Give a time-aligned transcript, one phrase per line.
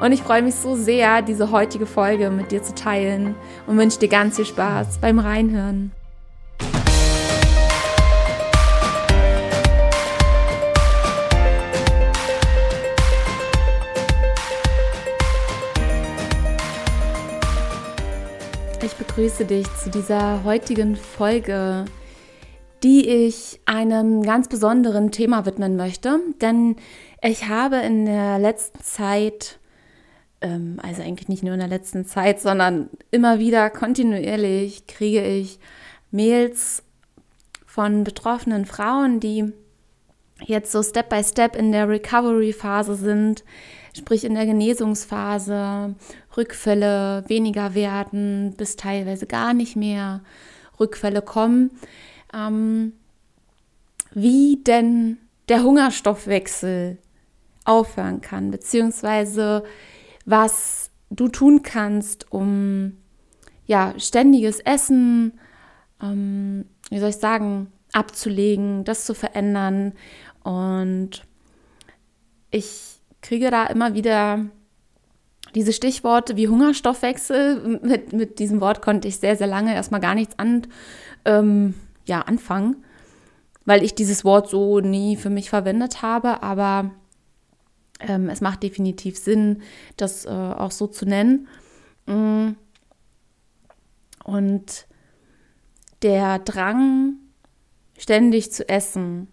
[0.00, 3.34] Und ich freue mich so sehr, diese heutige Folge mit dir zu teilen
[3.66, 5.92] und wünsche dir ganz viel Spaß beim Reinhören.
[18.82, 21.86] Ich begrüße dich zu dieser heutigen Folge,
[22.82, 26.76] die ich einem ganz besonderen Thema widmen möchte, denn
[27.22, 29.58] ich habe in der letzten Zeit
[30.44, 35.58] ähm, also eigentlich nicht nur in der letzten Zeit, sondern immer wieder kontinuierlich kriege ich
[36.10, 36.82] Mails
[37.66, 39.52] von betroffenen Frauen, die
[40.44, 43.42] jetzt so Step by Step in der Recovery-Phase sind,
[43.96, 45.94] sprich in der Genesungsphase,
[46.36, 50.22] Rückfälle weniger werden, bis teilweise gar nicht mehr
[50.78, 51.70] Rückfälle kommen,
[52.34, 52.92] ähm,
[54.12, 56.98] wie denn der Hungerstoffwechsel
[57.64, 59.64] aufhören kann, beziehungsweise
[60.24, 62.96] was du tun kannst, um
[63.66, 65.38] ja, ständiges Essen,
[66.02, 69.92] ähm, wie soll ich sagen, abzulegen, das zu verändern.
[70.42, 71.22] Und
[72.50, 74.46] ich kriege da immer wieder
[75.54, 77.80] diese Stichworte wie Hungerstoffwechsel.
[77.82, 80.66] Mit, mit diesem Wort konnte ich sehr, sehr lange erstmal gar nichts an,
[81.24, 81.74] ähm,
[82.06, 82.84] ja, anfangen,
[83.64, 86.42] weil ich dieses Wort so nie für mich verwendet habe.
[86.42, 86.90] Aber
[88.00, 89.62] ähm, es macht definitiv Sinn,
[89.96, 91.48] das äh, auch so zu nennen.
[92.06, 92.52] Mm.
[94.24, 94.86] Und
[96.02, 97.16] der Drang,
[97.98, 99.28] ständig zu essen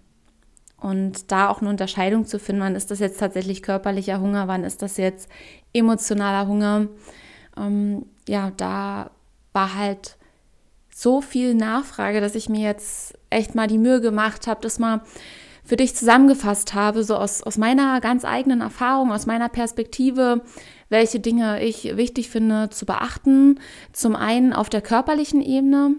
[0.78, 4.64] und da auch eine Unterscheidung zu finden, wann ist das jetzt tatsächlich körperlicher Hunger, wann
[4.64, 5.30] ist das jetzt
[5.74, 6.88] emotionaler Hunger.
[7.58, 9.12] Ähm, ja, da
[9.54, 10.18] war halt
[10.94, 15.02] so viel Nachfrage, dass ich mir jetzt echt mal die Mühe gemacht habe, das mal
[15.72, 20.42] für dich zusammengefasst habe, so aus, aus meiner ganz eigenen Erfahrung, aus meiner Perspektive,
[20.90, 23.58] welche Dinge ich wichtig finde zu beachten.
[23.94, 25.96] Zum einen auf der körperlichen Ebene,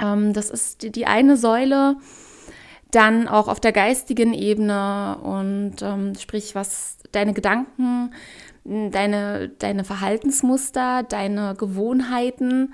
[0.00, 1.96] ähm, das ist die, die, eine Säule,
[2.90, 8.14] dann auch auf der geistigen Ebene und ähm, sprich, was deine Gedanken,
[8.64, 12.72] deine, deine Verhaltensmuster, deine Gewohnheiten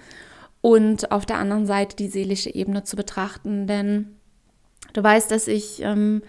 [0.60, 4.16] und auf der anderen Seite die seelische Ebene zu betrachten, denn
[4.96, 6.22] Du weißt, dass ich ähm,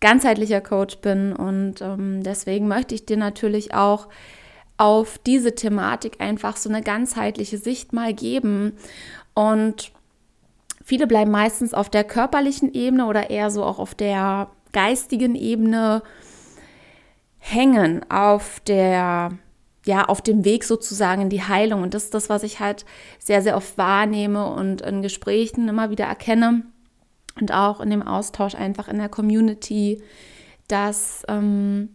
[0.00, 4.08] ganzheitlicher Coach bin und ähm, deswegen möchte ich dir natürlich auch
[4.76, 8.76] auf diese Thematik einfach so eine ganzheitliche Sicht mal geben.
[9.32, 9.92] Und
[10.84, 16.02] viele bleiben meistens auf der körperlichen Ebene oder eher so auch auf der geistigen Ebene
[17.38, 19.30] hängen, auf der
[19.86, 21.82] ja, auf dem Weg sozusagen in die Heilung.
[21.82, 22.84] Und das ist das, was ich halt
[23.18, 26.62] sehr, sehr oft wahrnehme und in Gesprächen immer wieder erkenne
[27.40, 30.02] und auch in dem Austausch einfach in der Community,
[30.68, 31.90] dass ähm,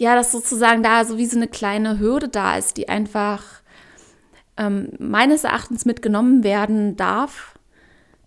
[0.00, 3.42] ja, dass sozusagen da so wie so eine kleine Hürde da ist, die einfach
[4.56, 7.58] ähm, meines Erachtens mitgenommen werden darf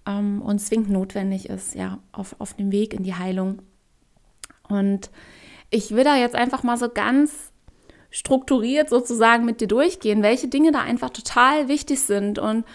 [0.06, 3.64] ähm, und zwingend notwendig ist, ja, auf, auf dem Weg in die Heilung.
[4.70, 5.10] Und
[5.72, 7.52] ich will da jetzt einfach mal so ganz
[8.12, 12.66] strukturiert sozusagen mit dir durchgehen, welche Dinge da einfach total wichtig sind und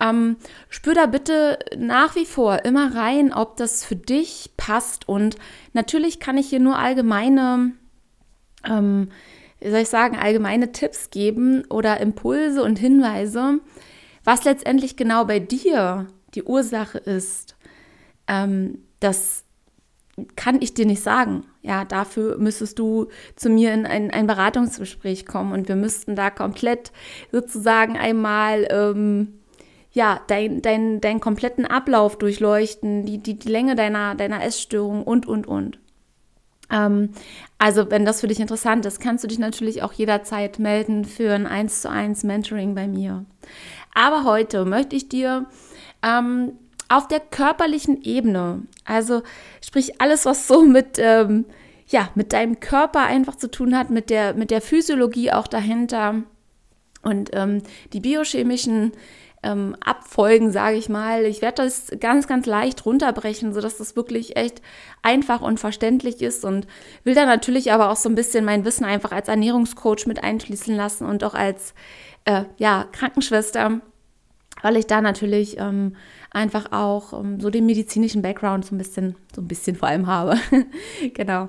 [0.00, 0.36] ähm,
[0.68, 5.08] spür da bitte nach wie vor immer rein, ob das für dich passt.
[5.08, 5.36] Und
[5.72, 7.72] natürlich kann ich hier nur allgemeine,
[8.64, 9.08] ähm,
[9.60, 13.60] wie soll ich sagen, allgemeine Tipps geben oder Impulse und Hinweise,
[14.24, 17.56] was letztendlich genau bei dir die Ursache ist.
[18.26, 19.44] Ähm, das
[20.36, 21.44] kann ich dir nicht sagen.
[21.62, 26.30] Ja, dafür müsstest du zu mir in ein, ein Beratungsgespräch kommen und wir müssten da
[26.30, 26.90] komplett
[27.32, 29.39] sozusagen einmal ähm,
[29.92, 35.26] ja, dein, dein, deinen kompletten Ablauf durchleuchten, die, die, die Länge deiner, deiner Essstörung und,
[35.26, 35.78] und, und.
[36.70, 37.10] Ähm,
[37.58, 41.32] also, wenn das für dich interessant ist, kannst du dich natürlich auch jederzeit melden für
[41.32, 43.24] ein 1 zu 1 Mentoring bei mir.
[43.94, 45.46] Aber heute möchte ich dir
[46.02, 46.52] ähm,
[46.88, 49.22] auf der körperlichen Ebene, also
[49.64, 51.44] sprich alles, was so mit, ähm,
[51.88, 56.22] ja, mit deinem Körper einfach zu tun hat, mit der, mit der Physiologie auch dahinter
[57.02, 58.92] und ähm, die biochemischen
[59.42, 61.24] ähm, Abfolgen, sage ich mal.
[61.24, 64.60] Ich werde das ganz, ganz leicht runterbrechen, sodass das wirklich echt
[65.02, 66.66] einfach und verständlich ist und
[67.04, 70.74] will da natürlich aber auch so ein bisschen mein Wissen einfach als Ernährungscoach mit einschließen
[70.76, 71.74] lassen und auch als
[72.26, 73.80] äh, ja, Krankenschwester
[74.62, 75.96] weil ich da natürlich ähm,
[76.30, 80.06] einfach auch ähm, so den medizinischen Background so ein bisschen, so ein bisschen vor allem
[80.06, 80.36] habe.
[81.14, 81.48] genau.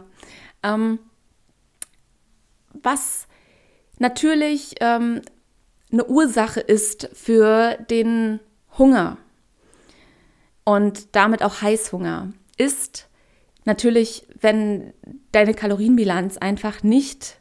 [0.64, 1.00] Ähm,
[2.74, 3.28] was
[4.00, 5.22] natürlich ähm,
[5.92, 8.40] eine Ursache ist für den
[8.78, 9.18] Hunger
[10.64, 13.08] und damit auch Heißhunger, ist
[13.66, 14.94] natürlich, wenn
[15.32, 17.40] deine Kalorienbilanz einfach nicht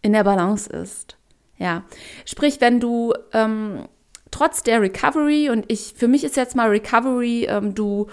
[0.00, 1.16] in der Balance ist.
[1.58, 1.84] Ja,
[2.24, 3.86] sprich, wenn du ähm,
[4.30, 8.08] trotz der Recovery und ich, für mich ist jetzt mal Recovery, ähm, du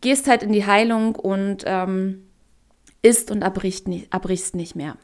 [0.00, 2.28] gehst halt in die Heilung und ähm,
[3.02, 4.96] isst und abbrichst nicht, abbrichst nicht mehr.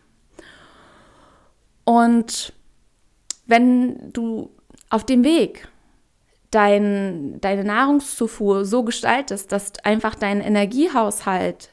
[1.84, 2.52] Und
[3.46, 4.50] wenn du
[4.90, 5.68] auf dem Weg
[6.50, 11.70] dein, deine Nahrungszufuhr so gestaltest, dass einfach dein Energiehaushalt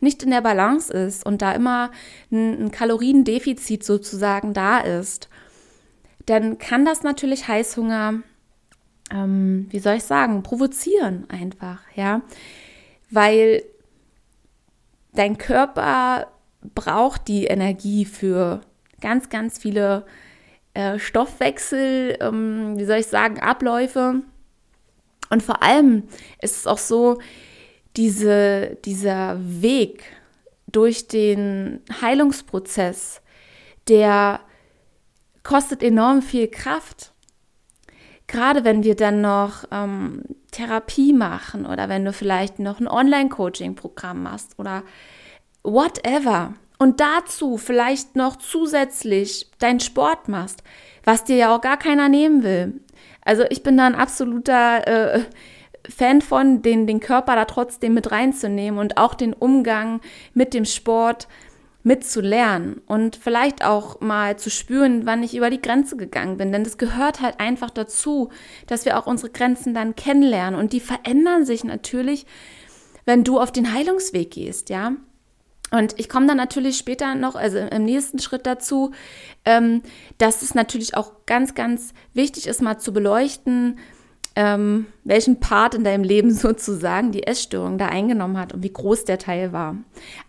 [0.00, 1.90] nicht in der Balance ist und da immer
[2.30, 5.28] ein, ein Kaloriendefizit sozusagen da ist,
[6.26, 8.20] dann kann das natürlich Heißhunger,
[9.10, 12.22] ähm, wie soll ich sagen, provozieren einfach, ja,
[13.10, 13.62] weil
[15.12, 16.28] dein Körper
[16.74, 18.62] braucht die Energie für
[19.00, 20.06] ganz, ganz viele
[20.74, 24.22] äh, Stoffwechsel, ähm, wie soll ich sagen, Abläufe.
[25.30, 26.04] Und vor allem
[26.42, 27.18] ist es auch so,
[27.96, 30.04] diese, dieser Weg
[30.66, 33.22] durch den Heilungsprozess,
[33.88, 34.40] der
[35.44, 37.12] kostet enorm viel Kraft.
[38.26, 44.22] Gerade wenn wir dann noch ähm, Therapie machen oder wenn du vielleicht noch ein Online-Coaching-Programm
[44.22, 44.82] machst oder
[45.62, 46.54] whatever.
[46.78, 50.62] Und dazu vielleicht noch zusätzlich deinen Sport machst,
[51.04, 52.80] was dir ja auch gar keiner nehmen will.
[53.24, 55.20] Also ich bin da ein absoluter äh,
[55.88, 60.00] Fan von, den, den Körper da trotzdem mit reinzunehmen und auch den Umgang
[60.32, 61.28] mit dem Sport
[61.84, 66.50] mitzulernen und vielleicht auch mal zu spüren, wann ich über die Grenze gegangen bin.
[66.50, 68.30] Denn das gehört halt einfach dazu,
[68.66, 70.58] dass wir auch unsere Grenzen dann kennenlernen.
[70.58, 72.24] Und die verändern sich natürlich,
[73.04, 74.92] wenn du auf den Heilungsweg gehst, ja.
[75.74, 78.92] Und ich komme dann natürlich später noch, also im nächsten Schritt dazu,
[79.44, 79.82] ähm,
[80.18, 83.80] dass es natürlich auch ganz, ganz wichtig ist, mal zu beleuchten,
[84.36, 89.04] ähm, welchen Part in deinem Leben sozusagen die Essstörung da eingenommen hat und wie groß
[89.04, 89.76] der Teil war.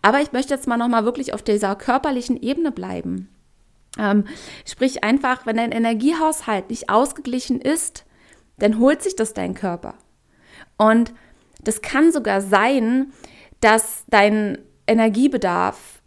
[0.01, 3.29] Aber ich möchte jetzt mal nochmal wirklich auf dieser körperlichen Ebene bleiben.
[3.99, 4.23] Ähm,
[4.65, 8.03] sprich einfach, wenn dein Energiehaushalt nicht ausgeglichen ist,
[8.57, 9.93] dann holt sich das dein Körper.
[10.77, 11.13] Und
[11.63, 13.13] das kann sogar sein,
[13.61, 16.01] dass dein Energiebedarf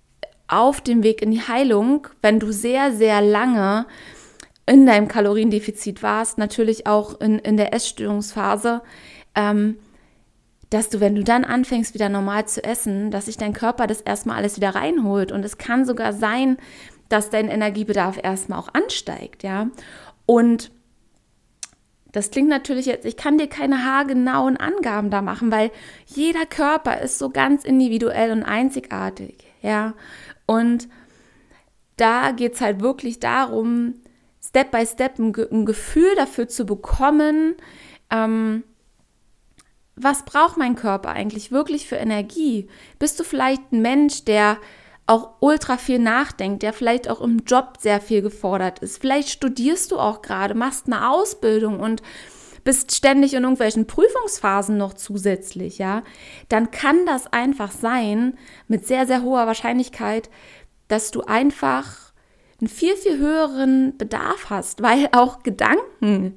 [0.49, 3.87] auf dem Weg in die Heilung, wenn du sehr, sehr lange
[4.67, 8.83] in deinem Kaloriendefizit warst, natürlich auch in, in der Essstörungsphase,
[9.35, 9.77] ähm,
[10.71, 14.03] dass du, wenn du dann anfängst, wieder normal zu essen, dass sich dein Körper das
[14.03, 15.33] erstmal alles wieder reinholt.
[15.33, 16.59] Und es kann sogar sein,
[17.09, 19.69] dass dein Energiebedarf erstmal auch ansteigt, ja.
[20.27, 20.71] Und
[22.13, 25.71] das klingt natürlich jetzt, ich kann dir keine haargenauen Angaben da machen, weil
[26.07, 29.95] jeder Körper ist so ganz individuell und einzigartig, ja.
[30.47, 30.89] Und
[31.97, 33.95] da geht es halt wirklich darum,
[34.43, 37.57] Step by Step ein, ein Gefühl dafür zu bekommen,
[38.11, 38.65] ähm,
[40.01, 42.69] was braucht mein Körper eigentlich wirklich für Energie?
[42.99, 44.59] Bist du vielleicht ein Mensch, der
[45.09, 49.01] auch ultra viel nachdenkt, der vielleicht auch im Job sehr viel gefordert ist?
[49.01, 52.03] Vielleicht studierst du auch gerade, machst eine Ausbildung und
[52.65, 56.03] bist ständig in irgendwelchen Prüfungsphasen noch zusätzlich, ja?
[56.51, 58.37] Dann kann das einfach sein,
[58.67, 60.29] mit sehr, sehr hoher Wahrscheinlichkeit,
[60.89, 62.13] dass du einfach
[62.61, 66.37] einen viel, viel höheren Bedarf hast, weil auch Gedanken,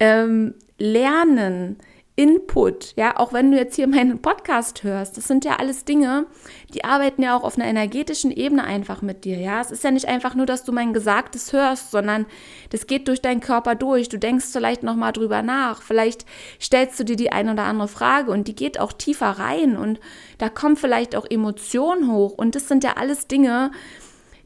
[0.00, 1.78] ähm, Lernen,
[2.14, 6.26] Input, ja, auch wenn du jetzt hier meinen Podcast hörst, das sind ja alles Dinge,
[6.74, 9.62] die arbeiten ja auch auf einer energetischen Ebene einfach mit dir, ja.
[9.62, 12.26] Es ist ja nicht einfach nur, dass du mein Gesagtes hörst, sondern
[12.68, 14.10] das geht durch deinen Körper durch.
[14.10, 15.80] Du denkst vielleicht nochmal drüber nach.
[15.80, 16.26] Vielleicht
[16.60, 19.98] stellst du dir die eine oder andere Frage und die geht auch tiefer rein und
[20.36, 23.70] da kommen vielleicht auch Emotionen hoch und das sind ja alles Dinge,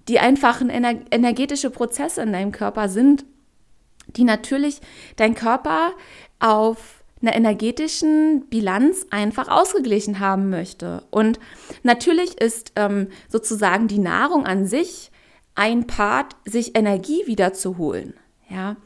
[0.09, 3.25] die einfach energetische Prozesse in deinem Körper sind,
[4.07, 4.81] die natürlich
[5.17, 5.91] dein Körper
[6.39, 11.03] auf einer energetischen Bilanz einfach ausgeglichen haben möchte.
[11.11, 11.41] Und
[11.83, 15.11] natürlich ist ähm, sozusagen die Nahrung an sich
[15.55, 18.15] ein Part, sich Energie wiederzuholen.
[18.49, 18.77] Ja,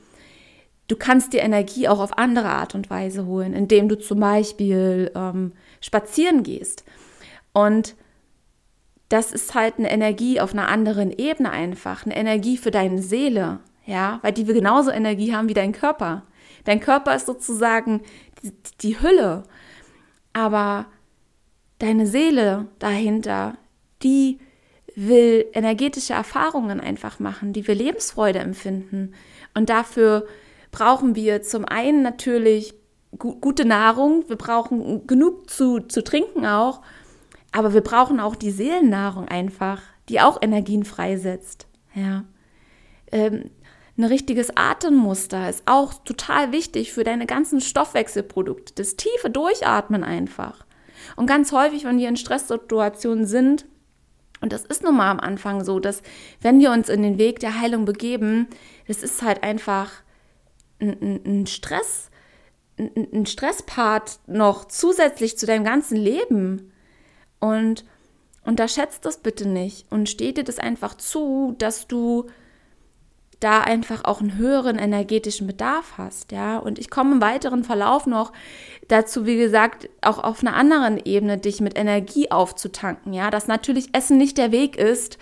[0.86, 5.10] du kannst dir Energie auch auf andere Art und Weise holen, indem du zum Beispiel
[5.14, 6.84] ähm, spazieren gehst.
[7.52, 7.96] Und
[9.08, 13.58] das ist halt eine Energie auf einer anderen Ebene einfach, eine Energie für deine Seele,
[13.84, 16.22] ja, weil die wir genauso Energie haben wie dein Körper.
[16.64, 18.02] Dein Körper ist sozusagen
[18.42, 19.44] die, die Hülle,
[20.32, 20.86] aber
[21.78, 23.56] deine Seele dahinter,
[24.02, 24.38] die
[24.94, 29.14] will energetische Erfahrungen einfach machen, die will Lebensfreude empfinden.
[29.54, 30.26] Und dafür
[30.72, 32.74] brauchen wir zum einen natürlich
[33.18, 36.82] gu gute Nahrung, wir brauchen genug zu, zu trinken auch,
[37.52, 41.66] aber wir brauchen auch die Seelennahrung einfach, die auch Energien freisetzt.
[41.94, 42.24] Ja.
[43.10, 43.50] Ähm,
[44.00, 48.72] ein richtiges Atemmuster ist auch total wichtig für deine ganzen Stoffwechselprodukte.
[48.74, 50.64] Das tiefe Durchatmen einfach.
[51.16, 53.66] Und ganz häufig, wenn wir in Stresssituationen sind,
[54.40, 56.02] und das ist nun mal am Anfang so, dass
[56.40, 58.48] wenn wir uns in den Weg der Heilung begeben,
[58.88, 59.90] das ist halt einfach
[60.80, 62.10] ein, ein, Stress,
[62.78, 66.72] ein, ein Stresspart noch zusätzlich zu deinem ganzen Leben.
[67.38, 67.84] Und
[68.44, 72.26] unterschätzt das bitte nicht und steh dir das einfach zu, dass du
[73.40, 76.58] da einfach auch einen höheren energetischen Bedarf hast, ja.
[76.58, 78.32] Und ich komme im weiteren Verlauf noch
[78.88, 83.30] dazu, wie gesagt, auch auf einer anderen Ebene dich mit Energie aufzutanken, ja.
[83.30, 85.18] Dass natürlich Essen nicht der Weg ist,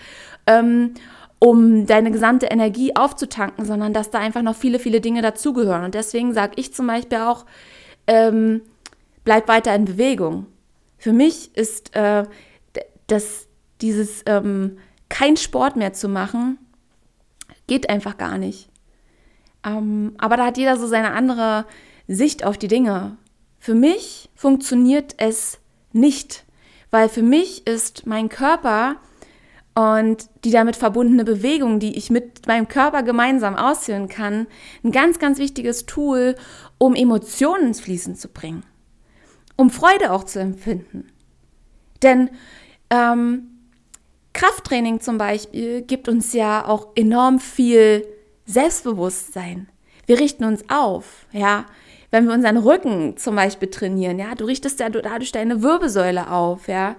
[0.47, 0.95] ähm,
[1.39, 5.85] um deine gesamte Energie aufzutanken, sondern dass da einfach noch viele, viele Dinge dazugehören.
[5.85, 7.47] Und deswegen sage ich zum Beispiel auch,
[8.09, 8.63] ähm,
[9.23, 10.47] bleib weiter in Bewegung.
[10.97, 12.25] Für mich ist äh,
[13.07, 13.47] das,
[13.81, 16.59] dieses ähm, kein Sport mehr zu machen,
[17.69, 18.69] Geht einfach gar nicht.
[19.65, 21.65] Ähm, aber da hat jeder so seine andere
[22.09, 23.17] Sicht auf die Dinge.
[23.61, 25.61] Für mich funktioniert es
[25.93, 26.45] nicht,
[26.91, 28.97] weil für mich ist mein Körper
[29.75, 34.49] und die damit verbundene Bewegung, die ich mit meinem Körper gemeinsam ausführen kann,
[34.83, 36.35] ein ganz, ganz wichtiges Tool,
[36.79, 38.65] um Emotionen ins Fließen zu bringen,
[39.57, 41.07] um Freude auch zu empfinden.
[42.03, 42.31] Denn
[42.91, 43.58] ähm,
[44.39, 48.07] Krafttraining zum Beispiel gibt uns ja auch enorm viel
[48.47, 49.69] Selbstbewusstsein.
[50.07, 51.67] Wir richten uns auf, ja.
[52.13, 56.69] Wenn wir unseren Rücken zum Beispiel trainieren, ja, du richtest ja dadurch deine Wirbelsäule auf,
[56.69, 56.95] ja.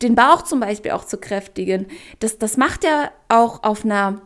[0.00, 1.84] Den Bauch zum Beispiel auch zu kräftigen.
[2.18, 4.22] Das, das macht ja auch auf einer,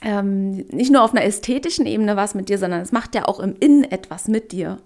[0.00, 3.40] ähm, nicht nur auf einer ästhetischen Ebene was mit dir, sondern es macht ja auch
[3.40, 4.78] im Innen etwas mit dir.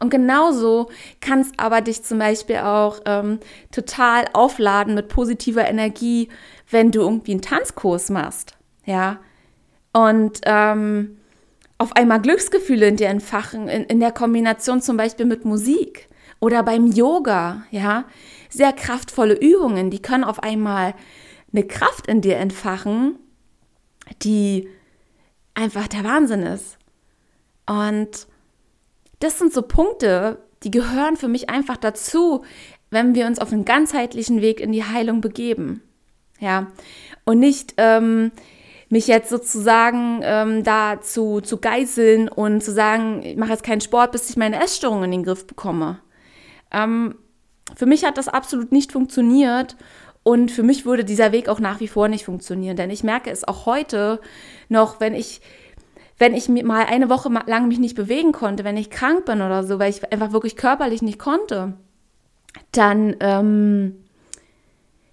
[0.00, 3.38] Und genauso kannst aber dich zum Beispiel auch ähm,
[3.70, 6.28] total aufladen mit positiver Energie,
[6.70, 9.20] wenn du irgendwie einen Tanzkurs machst, ja.
[9.92, 11.18] Und ähm,
[11.78, 16.08] auf einmal Glücksgefühle in dir entfachen, in, in der Kombination zum Beispiel mit Musik
[16.40, 18.04] oder beim Yoga, ja.
[18.50, 20.94] Sehr kraftvolle Übungen, die können auf einmal
[21.52, 23.18] eine Kraft in dir entfachen,
[24.22, 24.68] die
[25.54, 26.78] einfach der Wahnsinn ist.
[27.66, 28.26] Und
[29.20, 32.44] das sind so Punkte, die gehören für mich einfach dazu,
[32.90, 35.82] wenn wir uns auf einen ganzheitlichen Weg in die Heilung begeben.
[36.40, 36.68] Ja,
[37.24, 38.32] und nicht ähm,
[38.88, 43.80] mich jetzt sozusagen ähm, da zu, zu geißeln und zu sagen, ich mache jetzt keinen
[43.80, 46.00] Sport, bis ich meine Essstörung in den Griff bekomme.
[46.70, 47.16] Ähm,
[47.76, 49.76] für mich hat das absolut nicht funktioniert
[50.22, 53.30] und für mich würde dieser Weg auch nach wie vor nicht funktionieren, denn ich merke
[53.30, 54.20] es auch heute
[54.68, 55.40] noch, wenn ich
[56.24, 59.62] wenn ich mal eine Woche lang mich nicht bewegen konnte, wenn ich krank bin oder
[59.62, 61.74] so, weil ich einfach wirklich körperlich nicht konnte,
[62.72, 64.06] dann, ähm,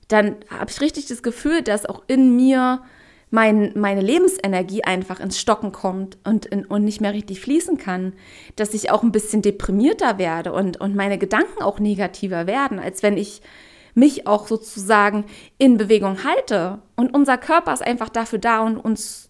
[0.08, 2.82] dann habe ich richtig das Gefühl, dass auch in mir
[3.30, 8.14] mein, meine Lebensenergie einfach ins Stocken kommt und, in, und nicht mehr richtig fließen kann,
[8.56, 13.04] dass ich auch ein bisschen deprimierter werde und, und meine Gedanken auch negativer werden, als
[13.04, 13.42] wenn ich
[13.96, 15.26] mich auch sozusagen
[15.58, 16.82] in Bewegung halte.
[16.96, 19.28] Und unser Körper ist einfach dafür da und uns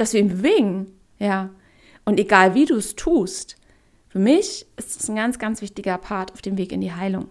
[0.00, 0.99] dass wir ihn bewegen.
[1.20, 1.50] Ja.
[2.04, 3.56] Und egal wie du es tust,
[4.08, 7.28] für mich ist es ein ganz, ganz wichtiger Part auf dem Weg in die Heilung.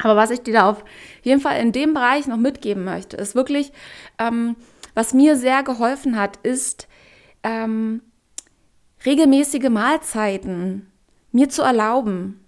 [0.00, 0.84] Aber was ich dir da auf
[1.22, 3.72] jeden Fall in dem Bereich noch mitgeben möchte, ist wirklich,
[4.18, 4.54] ähm,
[4.94, 6.86] was mir sehr geholfen hat, ist
[7.42, 8.02] ähm,
[9.04, 10.88] regelmäßige Mahlzeiten
[11.32, 12.44] mir zu erlauben.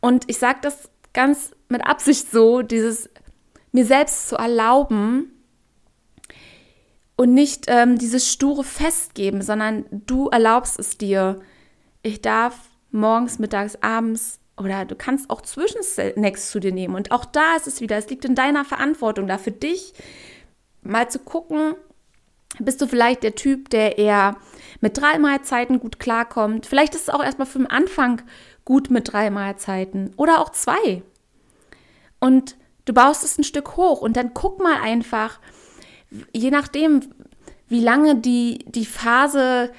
[0.00, 3.08] Und ich sage das ganz mit Absicht so, dieses
[3.72, 5.32] mir selbst zu erlauben,
[7.16, 11.40] und nicht ähm, dieses sture Festgeben, sondern du erlaubst es dir.
[12.02, 12.58] Ich darf
[12.90, 16.94] morgens, mittags, abends oder du kannst auch Zwischensnacks zu dir nehmen.
[16.94, 19.94] Und auch da ist es wieder, es liegt in deiner Verantwortung, da für dich
[20.82, 21.74] mal zu gucken,
[22.58, 24.36] bist du vielleicht der Typ, der eher
[24.80, 26.66] mit drei Mahlzeiten gut klarkommt.
[26.66, 28.22] Vielleicht ist es auch erstmal für den Anfang
[28.64, 31.02] gut mit drei Mahlzeiten oder auch zwei.
[32.18, 35.38] Und du baust es ein Stück hoch und dann guck mal einfach,
[36.32, 37.00] je nachdem,
[37.68, 39.70] wie lange die, die Phase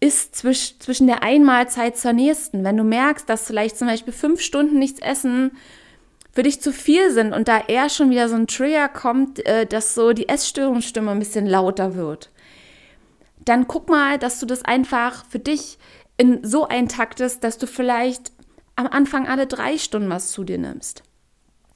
[0.00, 2.64] ist zwisch, zwischen der Einmalzeit zur nächsten.
[2.64, 5.52] Wenn du merkst, dass vielleicht zum Beispiel fünf Stunden nichts essen
[6.32, 9.66] für dich zu viel sind und da eher schon wieder so ein Trigger kommt, äh,
[9.66, 12.30] dass so die Essstörungsstimme ein bisschen lauter wird,
[13.44, 15.78] dann guck mal, dass du das einfach für dich
[16.16, 18.32] in so eintaktest, dass du vielleicht
[18.76, 21.02] am Anfang alle drei Stunden was zu dir nimmst.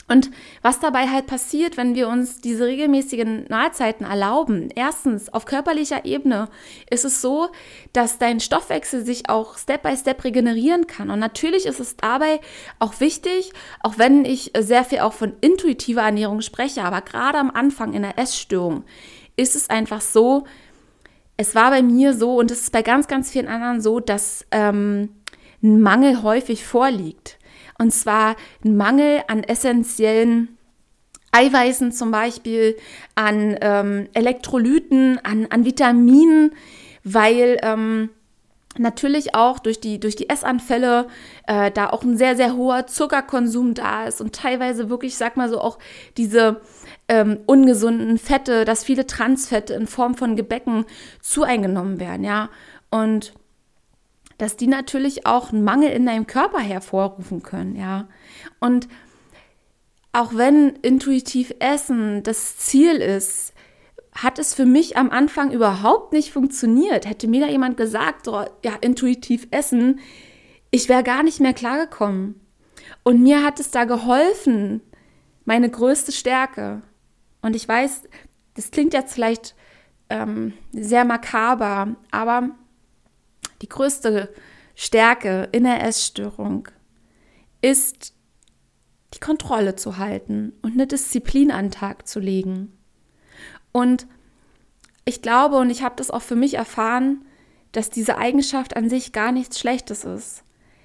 [0.07, 0.31] Und
[0.61, 6.49] was dabei halt passiert, wenn wir uns diese regelmäßigen Mahlzeiten erlauben, erstens, auf körperlicher Ebene
[6.91, 7.49] ist es so,
[7.93, 11.11] dass dein Stoffwechsel sich auch Step by Step regenerieren kann.
[11.11, 12.41] Und natürlich ist es dabei
[12.79, 17.51] auch wichtig, auch wenn ich sehr viel auch von intuitiver Ernährung spreche, aber gerade am
[17.51, 18.85] Anfang in der Essstörung
[19.37, 20.45] ist es einfach so,
[21.37, 24.47] es war bei mir so und es ist bei ganz, ganz vielen anderen so, dass
[24.51, 25.09] ähm,
[25.63, 27.39] ein Mangel häufig vorliegt.
[27.79, 30.57] Und zwar ein Mangel an essentiellen
[31.33, 32.77] Eiweißen zum Beispiel,
[33.17, 36.53] an ähm, Elektrolyten, an, an Vitaminen,
[37.03, 38.11] weil ähm,
[38.79, 41.07] natürlich auch durch die, durch die Essanfälle
[41.47, 45.49] äh, da auch ein sehr, sehr hoher Zuckerkonsum da ist und teilweise wirklich, sag mal
[45.49, 45.79] so, auch
[46.17, 46.61] diese
[47.09, 50.85] ähm, ungesunden Fette, dass viele Transfette in Form von Gebäcken
[51.21, 52.49] zu eingenommen werden, ja.
[52.91, 53.35] Und
[54.39, 58.09] dass die natürlich auch einen Mangel in deinem Körper hervorrufen können, ja.
[58.61, 58.89] Und
[60.13, 63.53] auch wenn intuitiv Essen das Ziel ist,
[64.15, 67.09] hat es für mich am Anfang überhaupt nicht funktioniert.
[67.09, 69.99] Hätte mir da jemand gesagt, so, ja, intuitiv essen,
[70.71, 72.41] ich wäre gar nicht mehr klargekommen.
[73.03, 74.83] Und mir hat es da geholfen,
[75.45, 76.83] meine größte Stärke.
[77.43, 78.05] Und ich weiß,
[78.55, 79.55] das klingt jetzt vielleicht
[80.09, 82.51] ähm, sehr makaber, aber
[83.65, 84.29] die größte
[84.75, 86.69] Stärke in der Essstörung
[87.63, 88.13] ist,
[89.15, 92.77] die Kontrolle zu halten und eine Disziplin an den Tag zu legen.
[93.73, 94.07] Und
[95.07, 97.25] ich glaube, und ich habe das auch für mich erfahren,
[97.73, 100.45] dass diese Eigenschaft an sich gar nichts Schlechtes ist.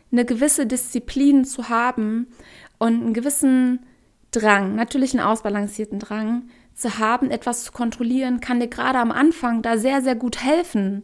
[0.09, 2.27] Eine gewisse Disziplin zu haben
[2.77, 3.86] und einen gewissen
[4.31, 9.63] Drang, natürlich einen ausbalancierten Drang zu haben, etwas zu kontrollieren, kann dir gerade am Anfang
[9.63, 11.03] da sehr, sehr gut helfen.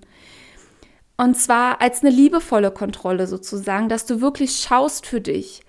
[1.17, 5.61] Und zwar als eine liebevolle Kontrolle sozusagen, dass du wirklich schaust für dich.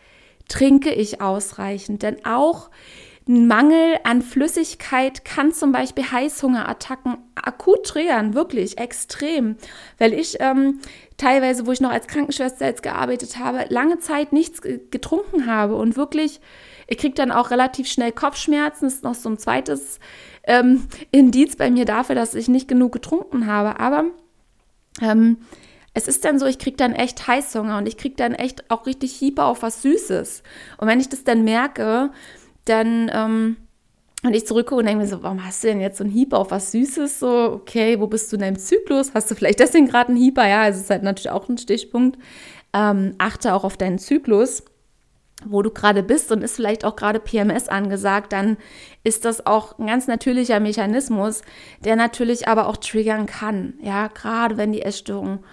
[0.49, 2.03] Trinke ich ausreichend?
[2.03, 2.71] Denn auch
[3.29, 9.57] ein Mangel an Flüssigkeit kann zum Beispiel Heißhungerattacken akut triggern, wirklich extrem.
[9.99, 10.81] Weil ich ähm,
[11.17, 15.97] teilweise, wo ich noch als Krankenschwester jetzt gearbeitet habe, lange Zeit nichts getrunken habe und
[15.97, 16.41] wirklich,
[16.87, 18.85] ich kriege dann auch relativ schnell Kopfschmerzen.
[18.85, 19.99] Das ist noch so ein zweites
[20.45, 23.81] ähm, Indiz bei mir dafür, dass ich nicht genug getrunken habe.
[23.81, 24.05] Aber
[25.01, 25.39] ähm,
[25.95, 28.87] es ist dann so, ich kriege dann echt Heißhunger und ich kriege dann echt auch
[28.87, 30.43] richtig Hieber auf was Süßes.
[30.77, 32.11] Und wenn ich das dann merke,
[32.67, 33.57] dann ähm,
[34.23, 36.39] und ich zurückgucke und denke mir so, warum hast du denn jetzt so einen Hieber
[36.39, 37.21] auf was Süßes?
[37.21, 39.13] So, okay, wo bist du in deinem Zyklus?
[39.15, 40.47] Hast du vielleicht deswegen gerade einen Hieber?
[40.47, 42.19] Ja, es ist halt natürlich auch ein Stichpunkt.
[42.73, 44.65] Ähm, achte auch auf deinen Zyklus
[45.45, 48.57] wo du gerade bist und ist vielleicht auch gerade PMS angesagt, dann
[49.05, 51.43] ist das auch ein ganz natürlicher Mechanismus,
[51.85, 53.75] der natürlich aber auch triggern kann.
[53.83, 55.45] Ja, gerade wenn die Essstörung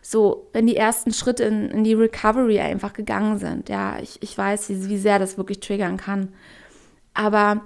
[0.00, 3.68] so, wenn die ersten Schritte in, in die Recovery einfach gegangen sind.
[3.68, 6.32] Ja, ich, ich weiß, wie, wie sehr das wirklich triggern kann.
[7.12, 7.62] Aber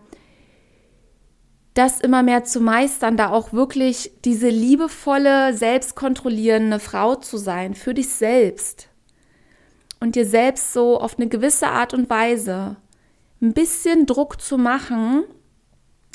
[1.74, 7.94] das immer mehr zu meistern, da auch wirklich diese liebevolle, selbstkontrollierende Frau zu sein, für
[7.94, 8.89] dich selbst
[10.00, 12.76] und dir selbst so auf eine gewisse Art und Weise
[13.40, 15.24] ein bisschen Druck zu machen.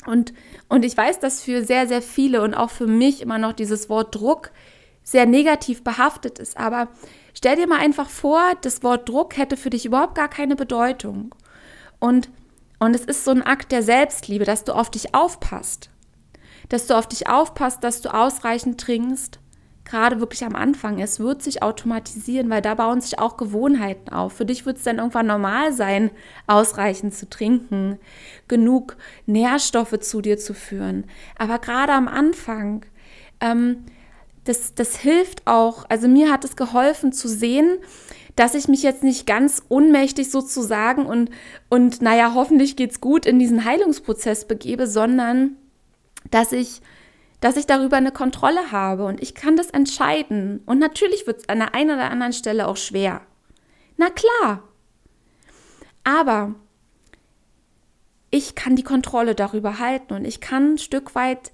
[0.06, 0.32] Und,
[0.68, 3.88] und ich weiß, dass für sehr, sehr viele und auch für mich immer noch dieses
[3.88, 4.50] Wort Druck
[5.02, 6.56] sehr negativ behaftet ist.
[6.56, 6.88] Aber
[7.32, 11.34] stell dir mal einfach vor, das Wort Druck hätte für dich überhaupt gar keine Bedeutung.
[11.98, 12.28] Und,
[12.78, 15.90] und es ist so ein Akt der Selbstliebe, dass du auf dich aufpasst.
[16.68, 19.38] Dass du auf dich aufpasst, dass du ausreichend trinkst,
[19.86, 24.34] gerade wirklich am Anfang ist, wird sich automatisieren, weil da bauen sich auch Gewohnheiten auf.
[24.34, 26.10] Für dich wird es dann irgendwann normal sein,
[26.46, 27.98] ausreichend zu trinken,
[28.48, 31.04] genug Nährstoffe zu dir zu führen.
[31.38, 32.84] Aber gerade am Anfang,
[33.40, 33.84] ähm,
[34.44, 37.78] das, das hilft auch, also mir hat es geholfen zu sehen,
[38.34, 41.30] dass ich mich jetzt nicht ganz unmächtig sozusagen und,
[41.70, 45.56] und naja, hoffentlich geht's gut in diesen Heilungsprozess begebe, sondern
[46.30, 46.82] dass ich
[47.40, 50.62] dass ich darüber eine Kontrolle habe und ich kann das entscheiden.
[50.66, 53.22] Und natürlich wird es an der einen oder anderen Stelle auch schwer.
[53.96, 54.62] Na klar.
[56.04, 56.54] Aber
[58.30, 61.52] ich kann die Kontrolle darüber halten und ich kann ein Stück weit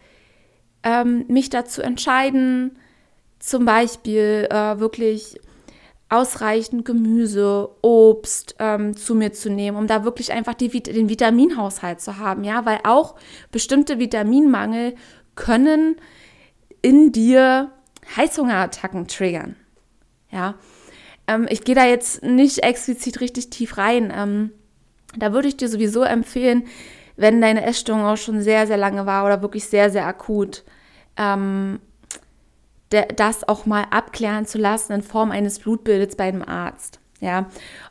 [0.82, 2.78] ähm, mich dazu entscheiden,
[3.38, 5.40] zum Beispiel äh, wirklich
[6.08, 12.00] ausreichend Gemüse, Obst ähm, zu mir zu nehmen, um da wirklich einfach die, den Vitaminhaushalt
[12.02, 13.14] zu haben, ja, weil auch
[13.50, 14.94] bestimmte Vitaminmangel
[15.34, 15.96] können
[16.82, 17.70] in dir
[18.16, 19.56] Heißhungerattacken triggern.
[20.30, 20.54] Ja,
[21.26, 24.12] ähm, ich gehe da jetzt nicht explizit richtig tief rein.
[24.14, 24.52] Ähm,
[25.16, 26.64] da würde ich dir sowieso empfehlen,
[27.16, 30.64] wenn deine Essstörung auch schon sehr, sehr lange war oder wirklich sehr, sehr akut,
[31.16, 31.80] ähm,
[32.88, 36.98] das auch mal abklären zu lassen in Form eines Blutbildes bei einem Arzt.
[37.20, 37.46] Ja,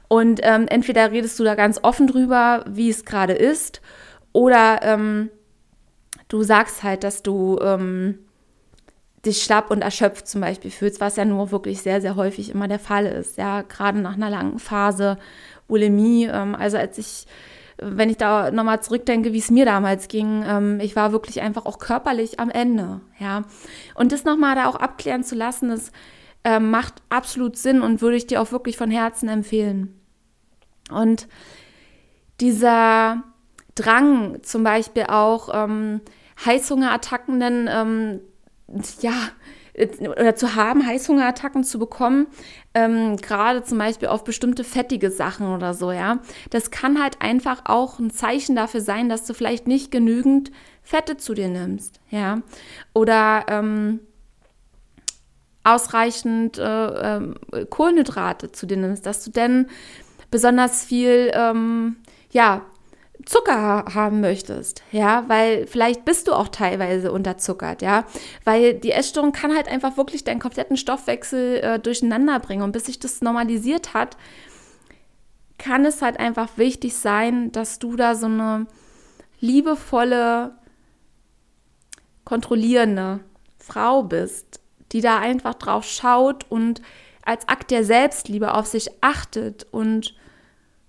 [0.10, 3.82] Und ähm, entweder redest du da ganz offen drüber, wie es gerade ist,
[4.34, 5.30] oder ähm,
[6.31, 8.19] du sagst halt, dass du ähm,
[9.25, 12.69] dich schlapp und erschöpft zum Beispiel fühlst, was ja nur wirklich sehr, sehr häufig immer
[12.69, 13.37] der Fall ist.
[13.37, 15.17] Ja, gerade nach einer langen Phase
[15.67, 16.25] Bulimie.
[16.25, 17.27] Ähm, also als ich,
[17.77, 21.65] wenn ich da nochmal zurückdenke, wie es mir damals ging, ähm, ich war wirklich einfach
[21.65, 23.01] auch körperlich am Ende.
[23.19, 23.43] Ja,
[23.95, 25.91] und das nochmal da auch abklären zu lassen, das
[26.45, 29.99] ähm, macht absolut Sinn und würde ich dir auch wirklich von Herzen empfehlen.
[30.89, 31.27] Und
[32.39, 33.23] dieser
[33.75, 36.01] Drang zum Beispiel auch ähm,
[36.45, 38.19] Heißhungerattacken, denn ähm,
[39.01, 39.13] ja,
[40.10, 42.27] oder zu haben, Heißhungerattacken zu bekommen,
[42.73, 46.19] ähm, gerade zum Beispiel auf bestimmte fettige Sachen oder so, ja.
[46.49, 50.51] Das kann halt einfach auch ein Zeichen dafür sein, dass du vielleicht nicht genügend
[50.84, 52.41] Fette zu dir nimmst, ja.
[52.93, 54.01] Oder ähm,
[55.63, 59.67] ausreichend äh, äh, Kohlenhydrate zu dir nimmst, dass du denn
[60.32, 61.97] besonders viel, ähm,
[62.32, 62.62] ja,
[63.25, 68.05] Zucker haben möchtest, ja, weil vielleicht bist du auch teilweise unterzuckert, ja,
[68.45, 72.62] weil die Essstörung kann halt einfach wirklich deinen kompletten Stoffwechsel äh, durcheinander bringen.
[72.63, 74.17] Und bis sich das normalisiert hat,
[75.57, 78.67] kann es halt einfach wichtig sein, dass du da so eine
[79.39, 80.55] liebevolle,
[82.23, 83.19] kontrollierende
[83.60, 84.60] Frau bist,
[84.91, 86.81] die da einfach drauf schaut und
[87.23, 90.15] als Akt der Selbstliebe auf sich achtet und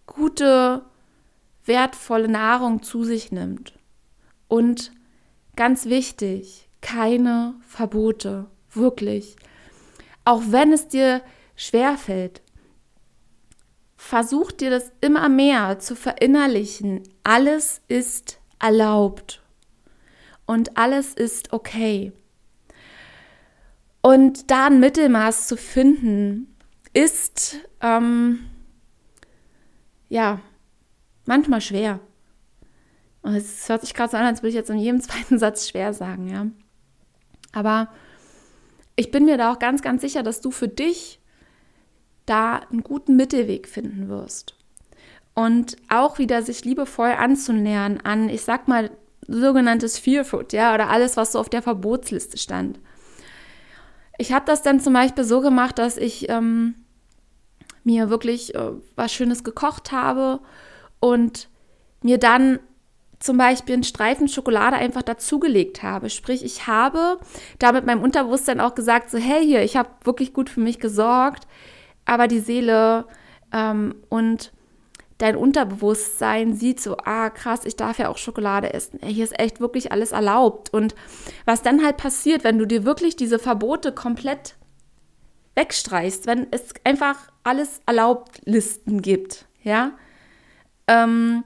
[0.07, 0.83] gute
[1.65, 3.79] wertvolle Nahrung zu sich nimmt.
[4.49, 4.93] Und
[5.57, 9.37] ganz wichtig, keine Verbote, wirklich.
[10.25, 11.23] Auch wenn es dir
[11.57, 12.43] schwerfällt,
[13.97, 17.03] versuch dir das immer mehr zu verinnerlichen.
[17.25, 19.43] Alles ist erlaubt
[20.47, 22.13] und alles ist okay.
[24.03, 26.57] Und da ein Mittelmaß zu finden,
[26.93, 28.41] ist ähm,
[30.09, 30.41] ja
[31.33, 31.99] manchmal schwer.
[33.23, 35.69] Und es hört sich gerade so an, als würde ich jetzt in jedem zweiten Satz
[35.69, 36.47] schwer sagen, ja.
[37.53, 37.89] Aber
[38.97, 41.21] ich bin mir da auch ganz, ganz sicher, dass du für dich
[42.27, 44.57] da einen guten Mittelweg finden wirst.
[45.35, 48.91] Und auch wieder sich liebevoll anzunähern an, ich sag mal,
[49.27, 52.79] sogenanntes Fearfood, ja, oder alles, was so auf der Verbotsliste stand.
[54.19, 56.75] Ich habe das dann zum Beispiel so gemacht, dass ich ähm,
[57.83, 60.41] mir wirklich äh, was Schönes gekocht habe
[61.03, 61.49] und
[62.03, 62.61] mir dann
[63.19, 66.11] zum Beispiel einen Streifen Schokolade einfach dazugelegt habe.
[66.11, 67.19] Sprich, ich habe
[67.59, 71.49] damit meinem Unterbewusstsein auch gesagt, so hey hier, ich habe wirklich gut für mich gesorgt,
[72.05, 73.07] aber die Seele
[73.53, 74.53] ähm, und
[75.19, 79.01] dein Unterbewusstsein sieht so, ah krass, ich darf ja auch Schokolade essen.
[79.05, 80.73] Hier ist echt wirklich alles erlaubt.
[80.73, 80.95] Und
[81.45, 84.57] was dann halt passiert, wenn du dir wirklich diese Verbote komplett
[85.57, 89.93] wegstreichst, wenn es einfach alles erlaubt Listen gibt, ja,
[90.87, 91.45] ähm,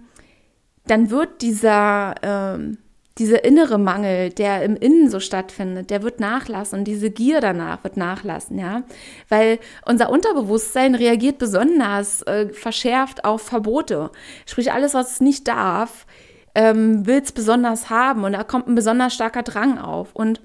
[0.86, 2.78] dann wird dieser, ähm,
[3.18, 7.82] dieser innere Mangel, der im Innen so stattfindet, der wird nachlassen und diese Gier danach
[7.82, 8.82] wird nachlassen, ja,
[9.28, 14.10] weil unser Unterbewusstsein reagiert besonders äh, verschärft auf Verbote,
[14.44, 16.06] sprich alles, was es nicht darf,
[16.54, 20.40] ähm, will es besonders haben und da kommt ein besonders starker Drang auf und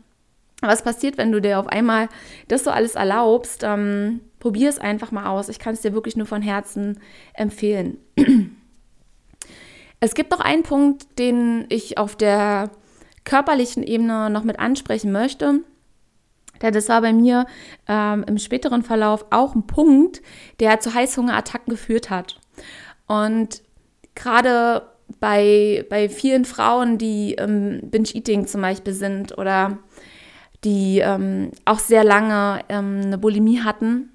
[0.62, 2.08] was passiert, wenn du dir auf einmal
[2.48, 3.64] das so alles erlaubst?
[3.64, 5.50] Ähm, Probier es einfach mal aus.
[5.50, 7.00] Ich kann es dir wirklich nur von Herzen
[7.34, 7.98] empfehlen.
[10.02, 12.72] Es gibt noch einen Punkt, den ich auf der
[13.24, 15.60] körperlichen Ebene noch mit ansprechen möchte.
[16.62, 17.46] Denn das war bei mir
[17.88, 20.22] ähm, im späteren Verlauf auch ein Punkt,
[20.60, 22.40] der zu Heißhungerattacken geführt hat.
[23.08, 23.62] Und
[24.16, 24.88] gerade
[25.20, 29.78] bei, bei vielen Frauen, die ähm, Binge-Eating zum Beispiel sind oder
[30.64, 34.10] die ähm, auch sehr lange ähm, eine Bulimie hatten,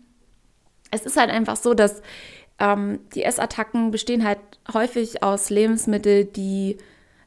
[0.91, 2.03] es ist halt einfach so, dass
[2.59, 4.39] ähm, die Essattacken bestehen halt
[4.73, 6.79] häufig aus Lebensmitteln, die,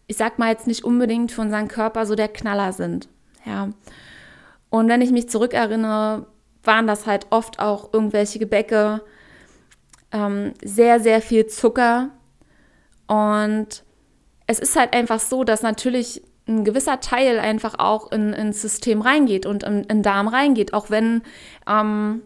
[0.08, 3.08] ich sag mal jetzt nicht unbedingt für unseren Körper so der Knaller sind.
[3.46, 3.70] Ja.
[4.70, 6.26] Und wenn ich mich zurückerinnere,
[6.64, 9.02] waren das halt oft auch irgendwelche Gebäcke,
[10.12, 12.10] ähm, sehr, sehr viel Zucker.
[13.08, 13.84] Und
[14.48, 19.02] es ist halt einfach so, dass natürlich ein gewisser Teil einfach auch in, ins System
[19.02, 21.22] reingeht und in, den Darm reingeht, auch wenn
[21.68, 22.24] ähm,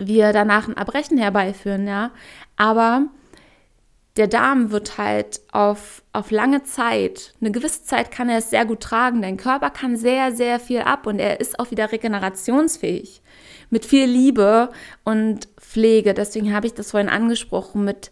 [0.00, 2.10] wir danach ein Erbrechen herbeiführen, ja.
[2.56, 3.06] Aber
[4.16, 8.66] der Darm wird halt auf, auf lange Zeit, eine gewisse Zeit kann er es sehr
[8.66, 9.22] gut tragen.
[9.22, 13.22] Dein Körper kann sehr, sehr viel ab und er ist auch wieder regenerationsfähig.
[13.70, 14.70] Mit viel Liebe
[15.04, 16.12] und Pflege.
[16.12, 18.10] Deswegen habe ich das vorhin angesprochen, mit,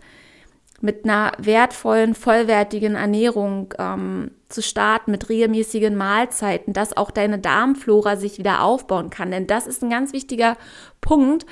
[0.80, 8.16] mit einer wertvollen, vollwertigen Ernährung ähm, zu starten, mit regelmäßigen Mahlzeiten, dass auch deine Darmflora
[8.16, 9.32] sich wieder aufbauen kann.
[9.32, 10.56] Denn das ist ein ganz wichtiger
[11.00, 11.44] Punkt,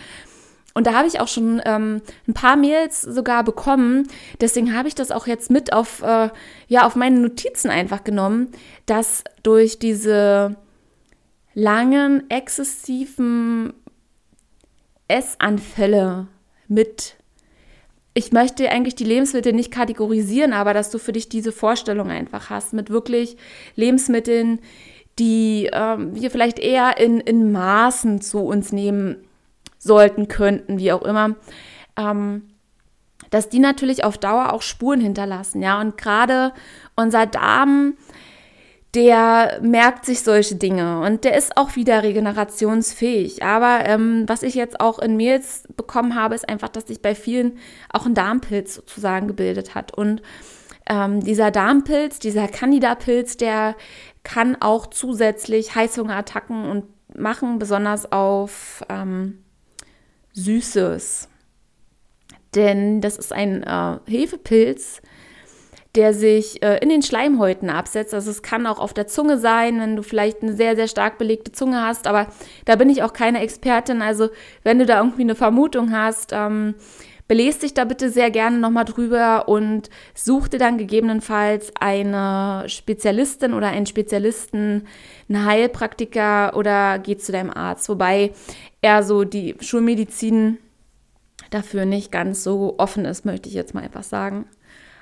[0.77, 4.09] Und da habe ich auch schon ähm, ein paar Mails sogar bekommen.
[4.43, 6.29] Deswegen habe ich das auch jetzt mit auf, äh,
[6.69, 8.49] ja, auf meine Notizen einfach genommen,
[8.85, 10.55] dass durch diese
[11.55, 13.73] langen, exzessiven
[15.09, 16.27] Essanfälle
[16.69, 17.17] mit
[18.13, 22.51] ich möchte eigentlich die Lebensmittel nicht kategorisieren, aber dass du für dich diese Vorstellung einfach
[22.51, 23.39] hast mit wirklich
[23.77, 24.61] Lebensmitteln,
[25.19, 29.26] die ähm, wir vielleicht eher in, in Maßen zu uns nehmen
[29.87, 31.37] sollten, könnten, wie auch immer,
[31.97, 32.43] ähm,
[33.31, 35.81] dass die natürlich auf Dauer auch Spuren hinterlassen, ja.
[35.81, 36.53] Und gerade
[36.95, 37.95] unser Darm,
[38.95, 43.43] der merkt sich solche Dinge und der ist auch wieder regenerationsfähig.
[43.43, 47.15] Aber ähm, was ich jetzt auch in Mails bekommen habe, ist einfach, dass sich bei
[47.15, 47.59] vielen
[47.93, 49.93] auch ein Darmpilz sozusagen gebildet hat.
[49.93, 50.23] Und
[50.89, 53.75] ähm, dieser Darmpilz, dieser Candida-Pilz, der
[54.23, 59.43] kann auch zusätzlich Heißhungerattacken und machen, besonders auf ähm,
[60.37, 61.29] Süßes.
[62.55, 65.03] Denn das ist ein äh, Hefepilz,
[65.97, 68.15] der sich äh, in den Schleimhäuten absetzt.
[68.15, 71.19] Also es kann auch auf der Zunge sein, wenn du vielleicht eine sehr, sehr stark
[71.19, 72.07] belegte Zunge hast.
[72.07, 72.29] Aber
[72.67, 74.03] da bin ich auch keine Expertin.
[74.03, 74.29] Also
[74.63, 76.75] wenn du da irgendwie eine Vermutung hast, ähm,
[77.29, 83.55] belest dich da bitte sehr gerne nochmal drüber und such dir dann gegebenenfalls eine Spezialistin
[83.55, 84.87] oder einen Spezialisten,
[85.29, 87.89] einen Heilpraktiker oder geh zu deinem Arzt.
[87.89, 88.33] Wobei
[88.81, 90.59] er so die Schulmedizin
[91.51, 94.47] dafür nicht ganz so offen ist, möchte ich jetzt mal einfach sagen.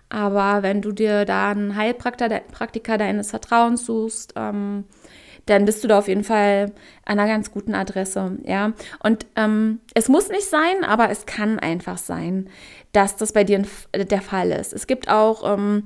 [0.08, 4.84] Aber wenn du dir da einen Heilpraktiker deines Vertrauens suchst, ähm,
[5.46, 6.72] dann bist du da auf jeden Fall
[7.04, 8.72] an einer ganz guten Adresse, ja.
[9.02, 12.48] Und ähm, es muss nicht sein, aber es kann einfach sein,
[12.92, 13.62] dass das bei dir
[13.94, 14.72] der Fall ist.
[14.72, 15.84] Es gibt auch ähm,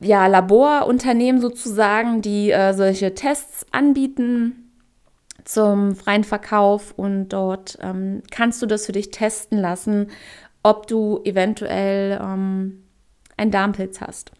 [0.00, 4.70] ja, Laborunternehmen sozusagen, die äh, solche Tests anbieten
[5.44, 10.08] zum freien Verkauf und dort ähm, kannst du das für dich testen lassen,
[10.62, 12.84] ob du eventuell ähm,
[13.36, 14.32] einen Darmpilz hast.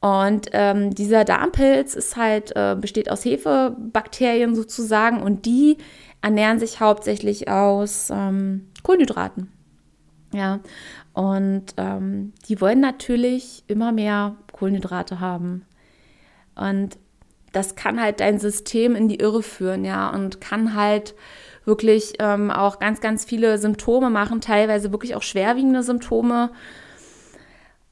[0.00, 5.76] Und ähm, dieser Darmpilz ist halt, äh, besteht aus Hefebakterien sozusagen und die
[6.22, 9.52] ernähren sich hauptsächlich aus ähm, Kohlenhydraten.
[10.32, 10.60] Ja,
[11.12, 15.66] und ähm, die wollen natürlich immer mehr Kohlenhydrate haben.
[16.54, 16.98] Und
[17.52, 21.14] das kann halt dein System in die Irre führen, ja, und kann halt
[21.64, 26.50] wirklich ähm, auch ganz, ganz viele Symptome machen, teilweise wirklich auch schwerwiegende Symptome.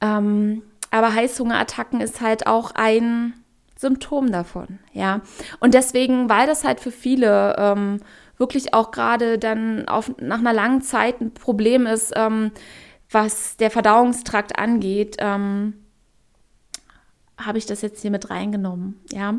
[0.01, 3.35] Ähm, aber Heißhungerattacken ist halt auch ein
[3.77, 5.21] Symptom davon, ja.
[5.61, 8.01] Und deswegen, weil das halt für viele ähm,
[8.37, 12.51] wirklich auch gerade dann auf, nach einer langen Zeit ein Problem ist, ähm,
[13.11, 15.75] was der Verdauungstrakt angeht, ähm,
[17.39, 19.35] habe ich das jetzt hier mit reingenommen, ja.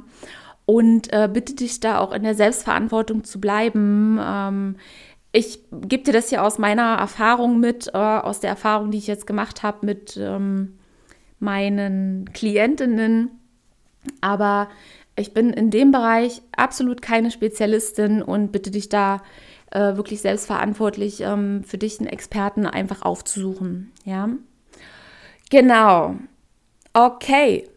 [0.65, 4.19] Und äh, bitte dich da auch in der Selbstverantwortung zu bleiben.
[4.21, 4.75] Ähm,
[5.31, 9.07] ich gebe dir das hier aus meiner Erfahrung mit, äh, aus der Erfahrung, die ich
[9.07, 10.78] jetzt gemacht habe mit ähm,
[11.39, 13.31] meinen Klientinnen.
[14.21, 14.69] Aber
[15.15, 19.21] ich bin in dem Bereich absolut keine Spezialistin und bitte dich da
[19.71, 23.91] äh, wirklich selbstverantwortlich ähm, für dich einen Experten einfach aufzusuchen.
[24.05, 24.29] Ja,
[25.49, 26.15] genau.
[26.93, 27.69] Okay,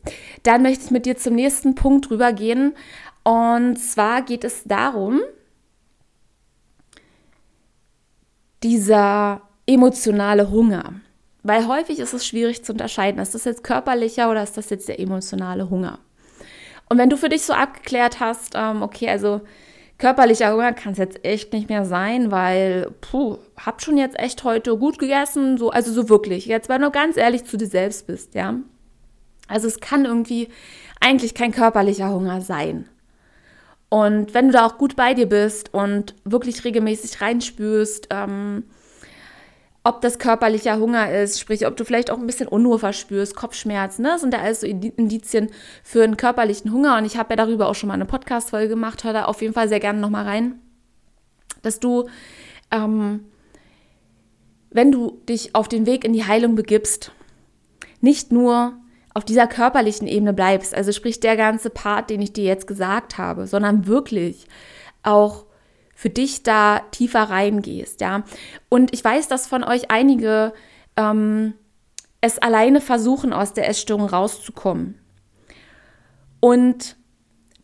[0.42, 2.75] dann möchte ich mit dir zum nächsten Punkt rübergehen.
[3.25, 5.20] Und zwar geht es darum,
[8.62, 10.94] dieser emotionale Hunger.
[11.42, 14.88] Weil häufig ist es schwierig zu unterscheiden, ist das jetzt körperlicher oder ist das jetzt
[14.88, 15.98] der emotionale Hunger?
[16.88, 19.40] Und wenn du für dich so abgeklärt hast, ähm, okay, also
[19.98, 24.44] körperlicher Hunger kann es jetzt echt nicht mehr sein, weil, puh, hab schon jetzt echt
[24.44, 26.46] heute gut gegessen, so, also so wirklich.
[26.46, 28.57] Jetzt, weil du ganz ehrlich zu dir selbst bist, ja.
[29.48, 30.48] Also es kann irgendwie
[31.00, 32.88] eigentlich kein körperlicher Hunger sein.
[33.88, 38.64] Und wenn du da auch gut bei dir bist und wirklich regelmäßig reinspürst, ähm,
[39.84, 44.02] ob das körperlicher Hunger ist, sprich, ob du vielleicht auch ein bisschen Unruhe verspürst, Kopfschmerzen,
[44.02, 44.10] ne?
[44.10, 45.50] Das sind ja alles so Indizien
[45.82, 46.98] für einen körperlichen Hunger.
[46.98, 49.54] Und ich habe ja darüber auch schon mal eine Podcast-Folge gemacht, hör da auf jeden
[49.54, 50.60] Fall sehr gerne nochmal rein,
[51.62, 52.08] dass du,
[52.70, 53.24] ähm,
[54.70, 57.10] wenn du dich auf den Weg in die Heilung begibst,
[58.00, 58.74] nicht nur
[59.14, 63.18] auf dieser körperlichen Ebene bleibst, also sprich der ganze Part, den ich dir jetzt gesagt
[63.18, 64.46] habe, sondern wirklich
[65.02, 65.44] auch
[66.02, 68.24] für dich da tiefer reingehst, ja.
[68.68, 70.52] Und ich weiß, dass von euch einige
[70.96, 71.54] ähm,
[72.20, 74.98] es alleine versuchen, aus der Essstörung rauszukommen.
[76.40, 76.96] Und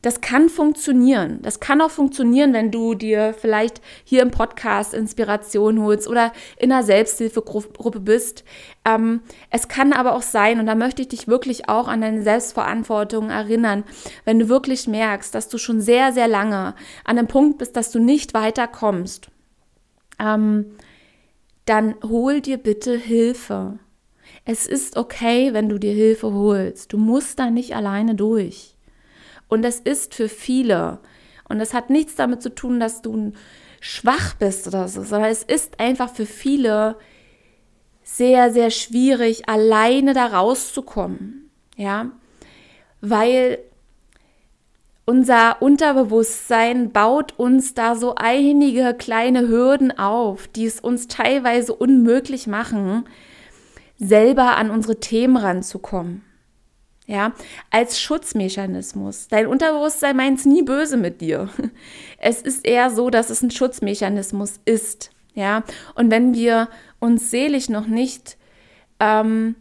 [0.02, 1.40] das kann funktionieren.
[1.42, 6.70] Das kann auch funktionieren, wenn du dir vielleicht hier im Podcast Inspiration holst oder in
[6.70, 8.44] einer Selbsthilfegruppe bist.
[8.84, 12.22] Ähm, es kann aber auch sein, und da möchte ich dich wirklich auch an deine
[12.22, 13.84] Selbstverantwortung erinnern,
[14.24, 17.90] wenn du wirklich merkst, dass du schon sehr, sehr lange an einem Punkt bist, dass
[17.90, 19.30] du nicht weiterkommst.
[20.18, 20.76] ähm,
[21.64, 23.78] dann hol dir bitte Hilfe.
[24.44, 26.92] Es ist okay, wenn du dir Hilfe holst.
[26.94, 28.77] Du musst da nicht alleine durch.
[29.48, 31.00] Und es ist für viele,
[31.48, 33.32] und das hat nichts damit zu tun, dass du
[33.80, 36.96] schwach bist oder so, sondern es ist einfach für viele
[38.02, 41.50] sehr, sehr schwierig, alleine da rauszukommen.
[41.76, 42.10] Ja,
[43.00, 43.58] weil
[45.04, 52.46] unser Unterbewusstsein baut uns da so einige kleine Hürden auf, die es uns teilweise unmöglich
[52.46, 53.04] machen,
[53.96, 56.24] selber an unsere Themen ranzukommen.
[57.08, 57.32] Ja,
[57.70, 59.28] als Schutzmechanismus.
[59.28, 61.48] Dein Unterbewusstsein meint es nie böse mit dir.
[62.20, 65.10] Es ist eher so, dass es ein Schutzmechanismus ist.
[65.34, 65.62] Ja,
[65.94, 66.68] und wenn wir
[66.98, 68.36] uns seelisch noch nicht
[69.00, 69.54] ähm,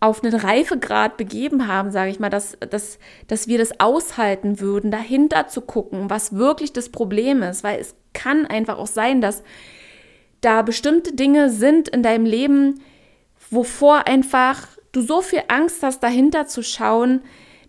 [0.00, 4.90] auf einen Reifegrad begeben haben, sage ich mal, dass, dass, dass wir das aushalten würden,
[4.90, 9.42] dahinter zu gucken, was wirklich das Problem ist, weil es kann einfach auch sein, dass
[10.40, 12.80] da bestimmte Dinge sind in deinem Leben,
[13.50, 17.20] wovor einfach du so viel Angst hast, dahinter zu schauen,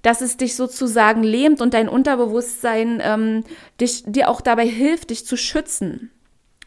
[0.02, 3.44] dass es dich sozusagen lähmt und dein Unterbewusstsein ähm,
[3.82, 6.12] dich, dir auch dabei hilft, dich zu schützen.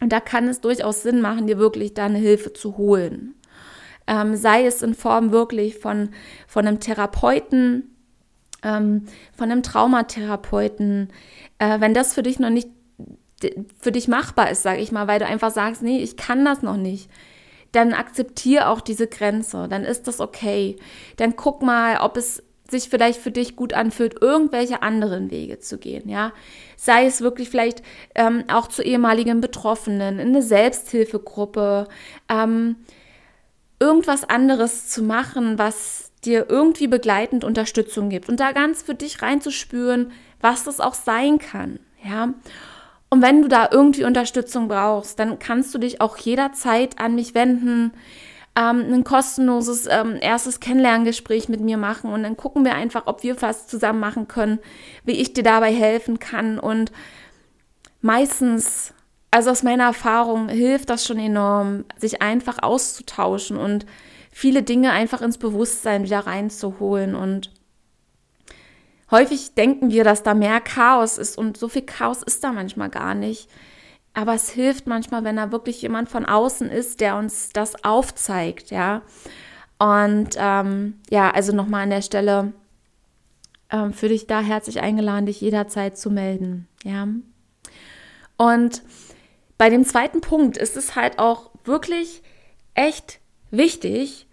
[0.01, 3.35] Und da kann es durchaus Sinn machen, dir wirklich da eine Hilfe zu holen.
[4.07, 6.11] Ähm, sei es in Form wirklich von,
[6.47, 7.95] von einem Therapeuten,
[8.63, 11.09] ähm, von einem Traumatherapeuten,
[11.59, 12.69] äh, wenn das für dich noch nicht
[13.81, 16.63] für dich machbar ist, sage ich mal, weil du einfach sagst, nee, ich kann das
[16.63, 17.11] noch nicht,
[17.73, 20.77] dann akzeptiere auch diese Grenze, dann ist das okay.
[21.17, 25.79] Dann guck mal, ob es sich vielleicht für dich gut anfühlt, irgendwelche anderen Wege zu
[25.79, 26.33] gehen, ja.
[26.77, 27.83] Sei es wirklich vielleicht
[28.15, 31.87] ähm, auch zu ehemaligen Betroffenen, in eine Selbsthilfegruppe,
[32.29, 32.77] ähm,
[33.79, 39.23] irgendwas anderes zu machen, was dir irgendwie begleitend Unterstützung gibt und da ganz für dich
[39.23, 42.35] reinzuspüren, was das auch sein kann, ja.
[43.13, 47.35] Und wenn du da irgendwie Unterstützung brauchst, dann kannst du dich auch jederzeit an mich
[47.35, 47.93] wenden,
[48.57, 53.23] ähm, ein kostenloses ähm, erstes Kennenlerngespräch mit mir machen und dann gucken wir einfach, ob
[53.23, 54.61] wir was zusammen machen können,
[55.05, 56.91] wie ich dir dabei helfen kann und
[58.01, 58.95] meistens
[59.31, 63.85] also aus meiner Erfahrung hilft das schon enorm, sich einfach auszutauschen und
[64.31, 67.15] viele Dinge einfach ins Bewusstsein wieder reinzuholen.
[67.15, 67.51] Und
[69.13, 72.89] häufig denken wir, dass da mehr Chaos ist und so viel Chaos ist da manchmal
[72.89, 73.49] gar nicht.
[74.15, 78.71] Aber es hilft manchmal, wenn da wirklich jemand von außen ist, der uns das aufzeigt,
[78.71, 79.03] ja.
[79.79, 82.53] Und ähm, ja, also nochmal an der Stelle
[83.71, 87.09] ähm, für dich da herzlich eingeladen, dich jederzeit zu melden, ja.
[88.37, 88.83] Und
[89.57, 92.23] bei dem zweiten Punkt ist es halt auch wirklich
[92.75, 93.21] echt
[93.51, 94.27] wichtig,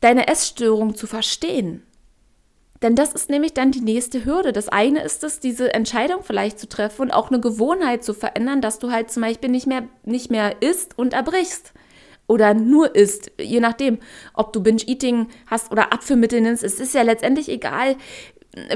[0.00, 1.82] deine Essstörung zu verstehen.
[2.84, 4.52] Denn das ist nämlich dann die nächste Hürde.
[4.52, 8.60] Das eine ist es, diese Entscheidung vielleicht zu treffen und auch eine Gewohnheit zu verändern,
[8.60, 11.72] dass du halt zum Beispiel nicht mehr, nicht mehr isst und erbrichst.
[12.26, 14.00] Oder nur isst, je nachdem,
[14.34, 16.62] ob du Binge-Eating hast oder Abführmittel nimmst.
[16.62, 17.96] Es ist ja letztendlich egal,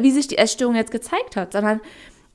[0.00, 1.82] wie sich die Essstörung jetzt gezeigt hat, sondern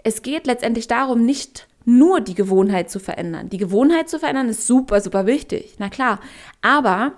[0.03, 3.49] es geht letztendlich darum, nicht nur die Gewohnheit zu verändern.
[3.49, 6.19] Die Gewohnheit zu verändern ist super, super wichtig, na klar.
[6.61, 7.13] Aber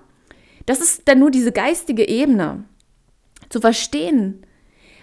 [0.65, 2.63] das ist dann nur diese geistige Ebene.
[3.49, 4.45] Zu verstehen,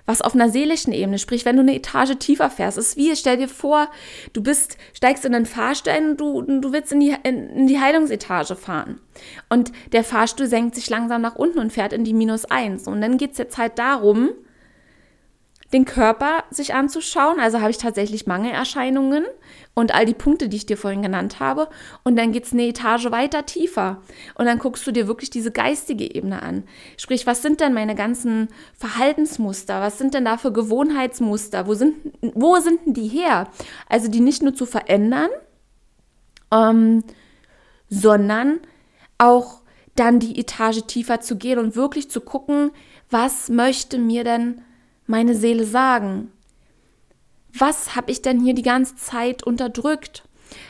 [0.07, 3.37] was auf einer seelischen Ebene, sprich, wenn du eine Etage tiefer fährst, ist wie, stell
[3.37, 3.89] dir vor,
[4.33, 7.81] du bist, steigst in den Fahrstein und du, du willst in die, in, in die
[7.81, 9.01] Heilungsetage fahren.
[9.49, 12.89] Und der Fahrstuhl senkt sich langsam nach unten und fährt in die minus eins.
[12.89, 14.31] Und dann geht es jetzt halt darum,
[15.73, 17.41] den Körper sich anzuschauen.
[17.41, 19.25] Also habe ich tatsächlich Mangelerscheinungen
[19.75, 21.69] und all die Punkte, die ich dir vorhin genannt habe.
[22.05, 24.03] Und dann geht es eine Etage weiter tiefer.
[24.35, 26.65] Und dann guckst du dir wirklich diese geistige Ebene an.
[26.99, 29.81] Sprich, was sind denn meine ganzen Verhaltensmuster?
[29.81, 31.67] Was sind denn da für Gewohnheitsmuster?
[31.67, 33.49] Wo sind, wo sind denn die her?
[33.89, 35.31] Also die nicht nur zu verändern,
[36.53, 37.03] ähm,
[37.89, 38.61] sondern
[39.17, 39.63] auch
[39.95, 42.73] dann die Etage tiefer zu gehen und wirklich zu gucken,
[43.11, 44.63] was möchte mir denn
[45.07, 46.33] meine Seele sagen?
[47.57, 50.23] Was habe ich denn hier die ganze Zeit unterdrückt?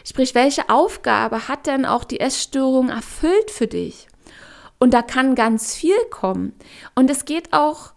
[0.04, 4.08] Sprich, welche Aufgabe hat denn auch die Essstörung erfüllt für dich?
[4.78, 6.54] Und da kann ganz viel kommen.
[6.94, 7.92] Und es geht auch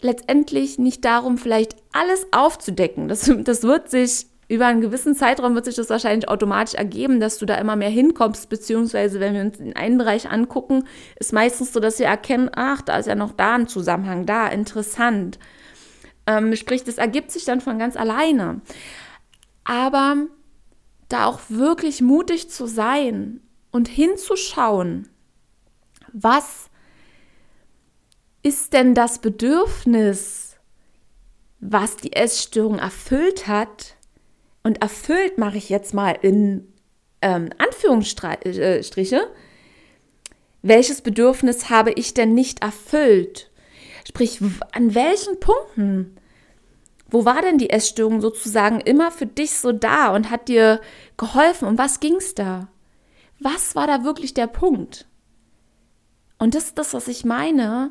[0.00, 3.08] letztendlich nicht darum, vielleicht alles aufzudecken.
[3.08, 7.38] Das, das wird sich über einen gewissen Zeitraum wird sich das wahrscheinlich automatisch ergeben, dass
[7.38, 10.84] du da immer mehr hinkommst, beziehungsweise wenn wir uns in einen Bereich angucken,
[11.16, 14.48] ist meistens so, dass wir erkennen, ach, da ist ja noch da ein Zusammenhang, da,
[14.48, 15.38] interessant.
[16.26, 18.60] Ähm, sprich, das ergibt sich dann von ganz alleine.
[19.64, 20.16] Aber
[21.08, 23.40] da auch wirklich mutig zu sein
[23.70, 25.08] und hinzuschauen,
[26.12, 26.70] was
[28.42, 30.56] ist denn das Bedürfnis,
[31.60, 33.93] was die Essstörung erfüllt hat,
[34.64, 36.72] und erfüllt mache ich jetzt mal in
[37.22, 39.30] ähm, Anführungsstriche,
[40.62, 43.50] welches Bedürfnis habe ich denn nicht erfüllt?
[44.06, 44.40] Sprich,
[44.72, 46.16] an welchen Punkten?
[47.10, 50.80] Wo war denn die Essstörung sozusagen immer für dich so da und hat dir
[51.16, 51.68] geholfen?
[51.68, 52.68] Um was ging es da?
[53.40, 55.06] Was war da wirklich der Punkt?
[56.38, 57.90] Und das ist das, was ich meine,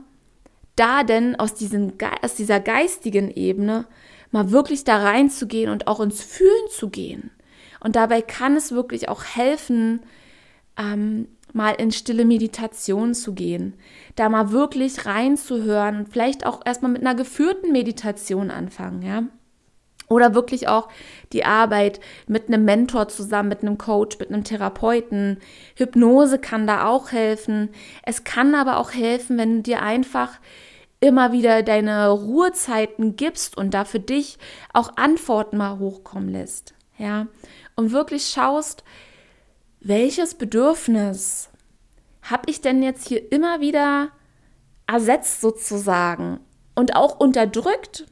[0.76, 3.86] da denn aus, diesem, aus dieser geistigen Ebene
[4.34, 7.32] mal wirklich da reinzugehen und auch ins Fühlen zu gehen.
[7.80, 10.02] Und dabei kann es wirklich auch helfen,
[10.78, 13.76] ähm, mal in stille Meditation zu gehen,
[14.16, 19.24] da mal wirklich reinzuhören und vielleicht auch erstmal mit einer geführten Meditation anfangen, ja.
[20.10, 20.90] Oder wirklich auch
[21.32, 25.40] die Arbeit mit einem Mentor zusammen, mit einem Coach, mit einem Therapeuten.
[25.76, 27.70] Hypnose kann da auch helfen.
[28.04, 30.40] Es kann aber auch helfen, wenn du dir einfach
[31.04, 34.38] immer wieder deine Ruhezeiten gibst und da für dich
[34.72, 36.76] auch Antworten mal hochkommen lässt.
[36.98, 37.28] Ja,
[37.76, 38.86] und wirklich schaust,
[39.82, 41.50] welches Bedürfnis
[42.22, 44.12] habe ich denn jetzt hier immer wieder
[44.88, 46.40] ersetzt sozusagen
[46.74, 48.06] und auch unterdrückt?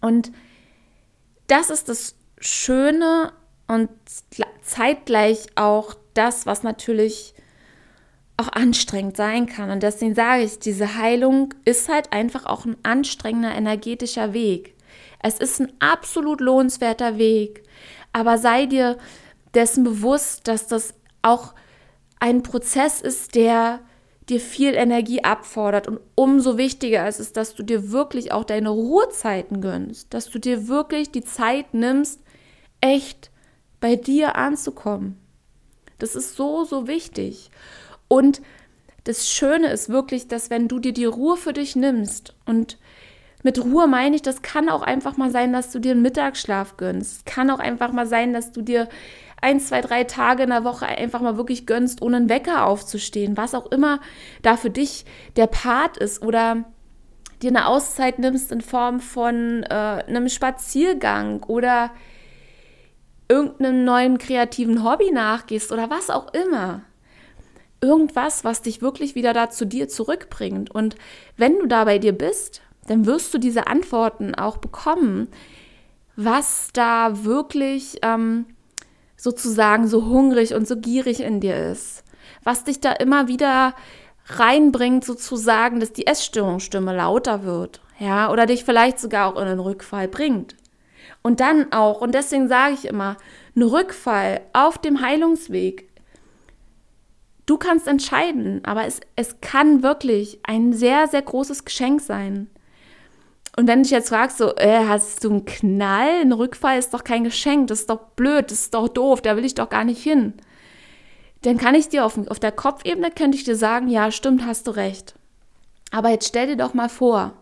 [0.00, 0.30] Und
[1.48, 3.32] das ist das Schöne
[3.66, 3.90] und
[4.62, 7.34] zeitgleich auch das, was natürlich
[8.40, 9.70] auch anstrengend sein kann.
[9.70, 14.74] Und deswegen sage ich, diese Heilung ist halt einfach auch ein anstrengender energetischer Weg.
[15.22, 17.62] Es ist ein absolut lohnenswerter Weg.
[18.12, 18.98] Aber sei dir
[19.54, 21.54] dessen bewusst, dass das auch
[22.18, 23.80] ein Prozess ist, der
[24.28, 25.88] dir viel Energie abfordert.
[25.88, 30.38] Und umso wichtiger ist es, dass du dir wirklich auch deine Ruhezeiten gönnst, dass du
[30.38, 32.20] dir wirklich die Zeit nimmst,
[32.80, 33.30] echt
[33.80, 35.18] bei dir anzukommen.
[35.98, 37.50] Das ist so, so wichtig.
[38.12, 38.42] Und
[39.04, 42.76] das Schöne ist wirklich, dass wenn du dir die Ruhe für dich nimmst und
[43.44, 46.76] mit Ruhe meine ich, das kann auch einfach mal sein, dass du dir einen Mittagsschlaf
[46.76, 47.24] gönnst.
[47.24, 48.88] Kann auch einfach mal sein, dass du dir
[49.40, 53.36] ein, zwei, drei Tage in der Woche einfach mal wirklich gönnst, ohne einen Wecker aufzustehen.
[53.36, 54.00] Was auch immer
[54.42, 55.04] da für dich
[55.36, 56.22] der Part ist.
[56.22, 56.64] Oder
[57.40, 59.74] dir eine Auszeit nimmst in Form von äh,
[60.06, 61.92] einem Spaziergang oder
[63.28, 66.82] irgendeinem neuen kreativen Hobby nachgehst oder was auch immer.
[67.82, 70.70] Irgendwas, was dich wirklich wieder da zu dir zurückbringt.
[70.70, 70.96] Und
[71.36, 75.28] wenn du da bei dir bist, dann wirst du diese Antworten auch bekommen,
[76.16, 78.46] was da wirklich ähm,
[79.16, 82.04] sozusagen so hungrig und so gierig in dir ist.
[82.42, 83.74] Was dich da immer wieder
[84.26, 87.80] reinbringt, sozusagen, dass die Essstörungsstimme lauter wird.
[87.98, 90.56] Ja, oder dich vielleicht sogar auch in einen Rückfall bringt.
[91.22, 93.16] Und dann auch, und deswegen sage ich immer,
[93.54, 95.89] ein Rückfall auf dem Heilungsweg.
[97.50, 102.48] Du kannst entscheiden, aber es, es kann wirklich ein sehr, sehr großes Geschenk sein.
[103.56, 106.20] Und wenn dich jetzt fragst, so, äh, hast du einen Knall?
[106.20, 109.36] Ein Rückfall ist doch kein Geschenk, das ist doch blöd, das ist doch doof, da
[109.36, 110.34] will ich doch gar nicht hin.
[111.42, 114.68] Dann kann ich dir auf, auf der Kopfebene, könnte ich dir sagen, ja, stimmt, hast
[114.68, 115.16] du recht.
[115.90, 117.32] Aber jetzt stell dir doch mal vor,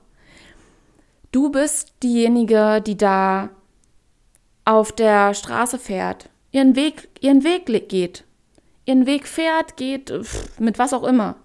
[1.32, 3.50] du bist diejenige, die da
[4.64, 8.24] auf der Straße fährt, ihren Weg, ihren Weg geht,
[8.88, 10.10] ihren Weg fährt, geht,
[10.58, 11.36] mit was auch immer.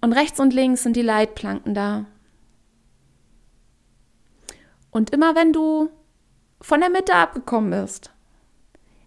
[0.00, 2.06] Und rechts und links sind die Leitplanken da.
[4.92, 5.90] Und immer wenn du
[6.60, 8.12] von der Mitte abgekommen bist,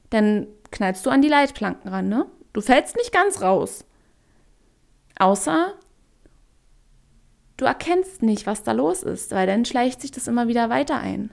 [0.10, 2.26] dann knallst du an die Leitplanken ran, ne?
[2.52, 3.86] Du fällst nicht ganz raus.
[5.18, 5.74] Außer
[7.56, 10.98] du erkennst nicht, was da los ist, weil dann schleicht sich das immer wieder weiter
[10.98, 11.32] ein.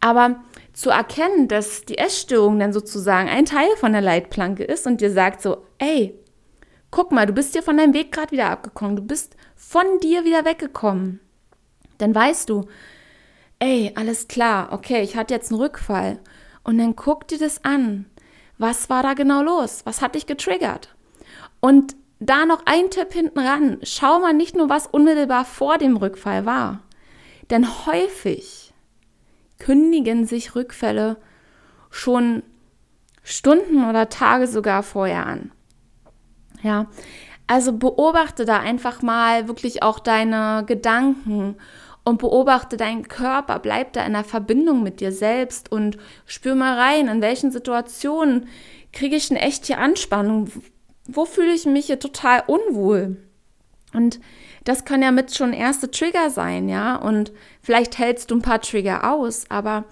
[0.00, 0.42] Aber
[0.78, 5.10] zu erkennen, dass die Essstörung dann sozusagen ein Teil von der Leitplanke ist und dir
[5.10, 6.16] sagt so, ey,
[6.92, 10.24] guck mal, du bist dir von deinem Weg gerade wieder abgekommen, du bist von dir
[10.24, 11.18] wieder weggekommen,
[11.98, 12.68] dann weißt du,
[13.58, 16.20] ey, alles klar, okay, ich hatte jetzt einen Rückfall.
[16.62, 18.06] Und dann guck dir das an.
[18.56, 19.80] Was war da genau los?
[19.84, 20.94] Was hat dich getriggert?
[21.58, 23.78] Und da noch ein Tipp hinten ran.
[23.82, 26.82] Schau mal nicht nur, was unmittelbar vor dem Rückfall war.
[27.50, 28.67] Denn häufig
[29.58, 31.16] kündigen sich Rückfälle
[31.90, 32.42] schon
[33.22, 35.52] Stunden oder Tage sogar vorher an.
[36.62, 36.86] Ja,
[37.46, 41.56] also beobachte da einfach mal wirklich auch deine Gedanken
[42.04, 46.78] und beobachte deinen Körper, bleib da in der Verbindung mit dir selbst und spür mal
[46.78, 48.48] rein, in welchen Situationen
[48.92, 50.50] kriege ich denn echt hier Anspannung,
[51.06, 53.16] wo fühle ich mich hier total unwohl.
[53.92, 54.20] Und
[54.68, 58.60] das können ja mit schon erste Trigger sein, ja, und vielleicht hältst du ein paar
[58.60, 59.84] Trigger aus, aber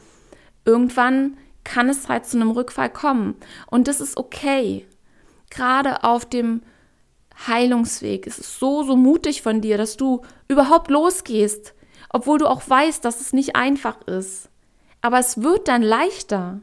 [0.66, 3.36] irgendwann kann es halt zu einem Rückfall kommen
[3.70, 4.86] und das ist okay.
[5.48, 6.60] Gerade auf dem
[7.46, 11.72] Heilungsweg ist es so, so mutig von dir, dass du überhaupt losgehst,
[12.10, 14.50] obwohl du auch weißt, dass es nicht einfach ist.
[15.00, 16.60] Aber es wird dann leichter.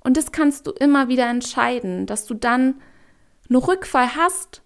[0.00, 2.80] Und das kannst du immer wieder entscheiden, dass du dann
[3.50, 4.62] einen Rückfall hast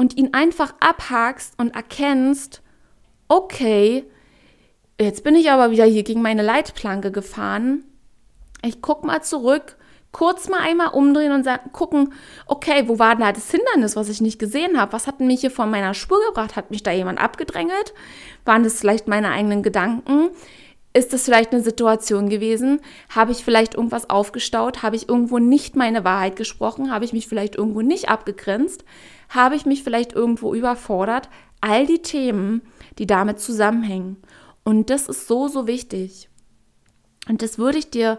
[0.00, 2.62] und ihn einfach abhakst und erkennst,
[3.28, 4.06] okay,
[4.98, 7.84] jetzt bin ich aber wieder hier gegen meine Leitplanke gefahren.
[8.62, 9.76] Ich guck mal zurück,
[10.10, 12.14] kurz mal einmal umdrehen und sagen, gucken,
[12.46, 14.94] okay, wo war denn da das Hindernis, was ich nicht gesehen habe?
[14.94, 16.56] Was hat mich hier von meiner Spur gebracht?
[16.56, 17.92] Hat mich da jemand abgedrängelt?
[18.46, 20.30] Waren das vielleicht meine eigenen Gedanken?
[20.94, 22.80] Ist das vielleicht eine Situation gewesen?
[23.14, 24.82] Habe ich vielleicht irgendwas aufgestaut?
[24.82, 26.90] Habe ich irgendwo nicht meine Wahrheit gesprochen?
[26.90, 28.82] Habe ich mich vielleicht irgendwo nicht abgegrenzt?
[29.30, 31.28] Habe ich mich vielleicht irgendwo überfordert?
[31.60, 32.62] All die Themen,
[32.98, 34.18] die damit zusammenhängen.
[34.64, 36.28] Und das ist so, so wichtig.
[37.28, 38.18] Und das würde ich dir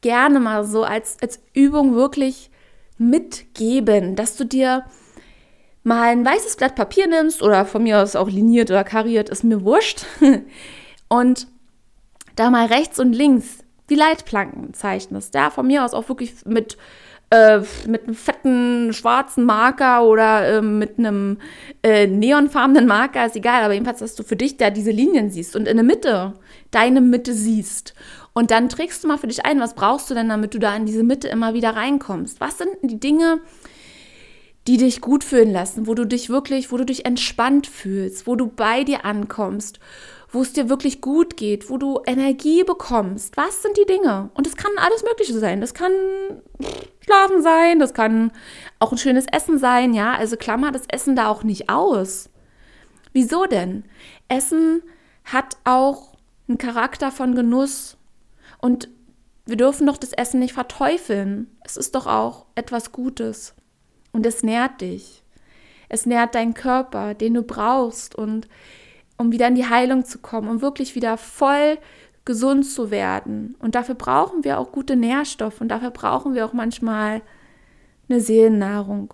[0.00, 2.50] gerne mal so als, als Übung wirklich
[2.98, 4.84] mitgeben, dass du dir
[5.82, 9.44] mal ein weißes Blatt Papier nimmst oder von mir aus auch liniert oder kariert, ist
[9.44, 10.04] mir wurscht.
[11.08, 11.48] Und
[12.36, 13.58] da mal rechts und links
[13.90, 15.34] die Leitplanken zeichnest.
[15.34, 16.78] Da von mir aus auch wirklich mit,
[17.30, 21.38] äh, mit einem fetten schwarzen Marker oder äh, mit einem
[21.82, 25.54] äh, neonfarbenen Marker, ist egal, aber jedenfalls, dass du für dich da diese Linien siehst
[25.54, 26.34] und in der Mitte,
[26.72, 27.94] deine Mitte siehst.
[28.32, 30.74] Und dann trägst du mal für dich ein, was brauchst du denn, damit du da
[30.74, 32.40] in diese Mitte immer wieder reinkommst?
[32.40, 33.40] Was sind die Dinge,
[34.66, 38.36] die dich gut fühlen lassen, wo du dich wirklich, wo du dich entspannt fühlst, wo
[38.36, 39.80] du bei dir ankommst,
[40.32, 43.36] wo es dir wirklich gut geht, wo du Energie bekommst.
[43.36, 44.30] Was sind die Dinge?
[44.34, 45.60] Und es kann alles Mögliche sein.
[45.60, 45.92] Das kann
[47.00, 48.30] Schlafen sein, das kann
[48.78, 50.14] auch ein schönes Essen sein, ja.
[50.14, 52.30] Also klammer das Essen da auch nicht aus.
[53.12, 53.84] Wieso denn?
[54.28, 54.82] Essen
[55.24, 56.14] hat auch
[56.48, 57.96] einen Charakter von Genuss.
[58.58, 58.88] Und
[59.46, 61.48] wir dürfen doch das Essen nicht verteufeln.
[61.64, 63.54] Es ist doch auch etwas Gutes.
[64.12, 65.24] Und es nährt dich.
[65.88, 68.46] Es nährt deinen Körper, den du brauchst und
[69.20, 71.76] um wieder in die Heilung zu kommen, um wirklich wieder voll
[72.24, 73.54] gesund zu werden.
[73.58, 77.20] Und dafür brauchen wir auch gute Nährstoffe und dafür brauchen wir auch manchmal
[78.08, 79.12] eine Seelennahrung.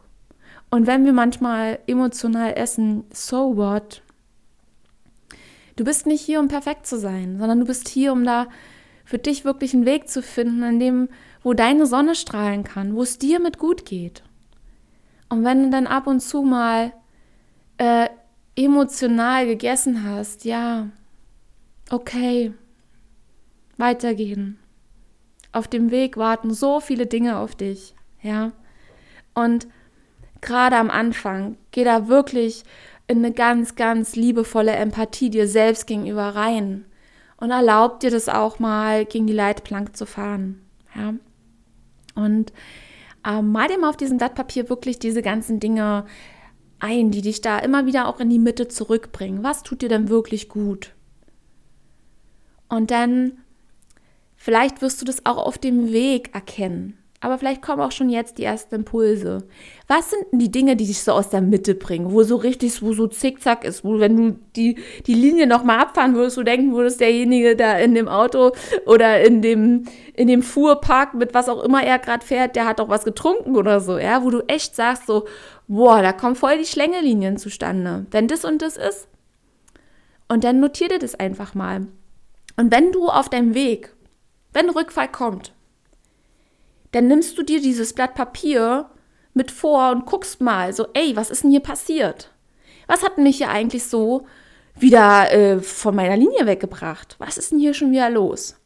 [0.70, 4.02] Und wenn wir manchmal emotional essen, so what?
[5.74, 8.46] Du bist nicht hier, um perfekt zu sein, sondern du bist hier, um da
[9.04, 11.09] für dich wirklich einen Weg zu finden, in dem,
[11.42, 14.22] wo deine Sonne strahlen kann, wo es dir mit gut geht.
[15.28, 16.92] Und wenn du dann ab und zu mal
[17.78, 18.09] äh,
[18.57, 20.88] emotional gegessen hast, ja,
[21.90, 22.52] okay,
[23.76, 24.59] weitergehen.
[25.52, 28.52] Auf dem Weg warten so viele Dinge auf dich, ja.
[29.34, 29.68] Und
[30.40, 32.64] gerade am Anfang, geh da wirklich
[33.07, 36.86] in eine ganz, ganz liebevolle Empathie dir selbst gegenüber rein
[37.36, 40.62] und erlaub dir das auch mal gegen die Leitplanke zu fahren,
[40.94, 41.14] ja.
[42.14, 42.52] Und
[43.26, 46.07] äh, mal dir mal auf diesem Blatt Papier wirklich diese ganzen Dinge
[46.79, 49.43] ein, die dich da immer wieder auch in die Mitte zurückbringen.
[49.43, 50.93] Was tut dir denn wirklich gut?
[52.68, 53.39] Und dann,
[54.37, 56.99] vielleicht wirst du das auch auf dem Weg erkennen.
[57.20, 59.49] Aber vielleicht kommen auch schon jetzt die ersten Impulse.
[59.89, 62.83] Was sind denn die Dinge, die dich so aus der Mitte bringen, wo so richtig,
[62.83, 66.74] wo so zickzack ist, wo wenn du die, die Linie nochmal abfahren würdest, du denken
[66.74, 68.53] würdest, derjenige da in dem Auto
[68.85, 72.81] oder in dem, in dem Fuhrpark mit was auch immer er gerade fährt, der hat
[72.81, 75.24] doch was getrunken oder so, ja, wo du echt sagst so,
[75.69, 79.09] boah, da kommen voll die Schlängelinien zustande, wenn das und das ist.
[80.29, 81.87] Und dann notier dir das einfach mal.
[82.57, 83.95] Und wenn du auf deinem Weg,
[84.53, 85.53] wenn Rückfall kommt,
[86.93, 88.91] dann nimmst du dir dieses Blatt Papier
[89.35, 92.31] mit vor und guckst mal so, ey, was ist denn hier passiert?
[92.87, 94.27] Was hat mich hier eigentlich so
[94.75, 97.17] wieder äh, von meiner Linie weggebracht?
[97.19, 98.57] Was ist denn hier schon wieder los?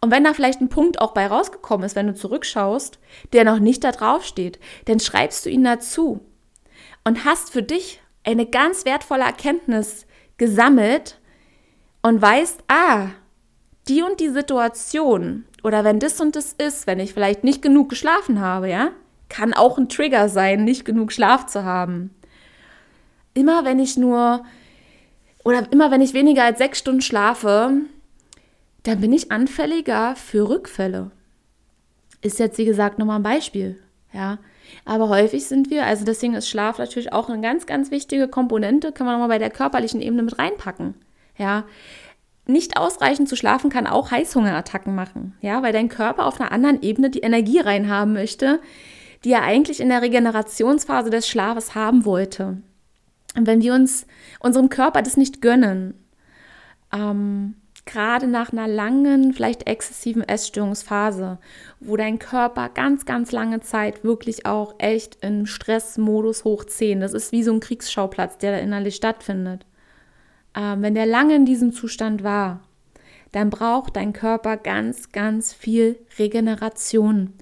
[0.00, 2.98] Und wenn da vielleicht ein Punkt auch bei rausgekommen ist, wenn du zurückschaust,
[3.32, 6.20] der noch nicht da drauf steht, dann schreibst du ihn dazu
[7.08, 10.04] und hast für dich eine ganz wertvolle Erkenntnis
[10.36, 11.18] gesammelt
[12.02, 13.08] und weißt, ah,
[13.88, 17.88] die und die Situation oder wenn das und das ist, wenn ich vielleicht nicht genug
[17.88, 18.90] geschlafen habe, ja,
[19.30, 22.14] kann auch ein Trigger sein, nicht genug Schlaf zu haben.
[23.32, 24.44] Immer wenn ich nur
[25.44, 27.72] oder immer wenn ich weniger als sechs Stunden schlafe,
[28.82, 31.10] dann bin ich anfälliger für Rückfälle.
[32.20, 33.80] Ist jetzt, wie gesagt, nochmal ein Beispiel.
[34.12, 34.38] Ja,
[34.84, 38.92] aber häufig sind wir, also deswegen ist Schlaf natürlich auch eine ganz, ganz wichtige Komponente,
[38.92, 40.94] kann man nochmal bei der körperlichen Ebene mit reinpacken.
[41.36, 41.64] Ja,
[42.46, 46.82] nicht ausreichend zu schlafen kann auch Heißhungerattacken machen, ja, weil dein Körper auf einer anderen
[46.82, 48.60] Ebene die Energie reinhaben möchte,
[49.24, 52.58] die er eigentlich in der Regenerationsphase des Schlafes haben wollte.
[53.36, 54.06] Und wenn wir uns
[54.40, 55.94] unserem Körper das nicht gönnen,
[56.92, 57.54] ähm,
[57.88, 61.38] gerade nach einer langen, vielleicht exzessiven Essstörungsphase,
[61.80, 67.14] wo dein Körper ganz, ganz lange Zeit wirklich auch echt im Stressmodus hoch 10, das
[67.14, 69.64] ist wie so ein Kriegsschauplatz, der da innerlich stattfindet,
[70.54, 72.60] äh, wenn der lange in diesem Zustand war,
[73.32, 77.32] dann braucht dein Körper ganz, ganz viel Regeneration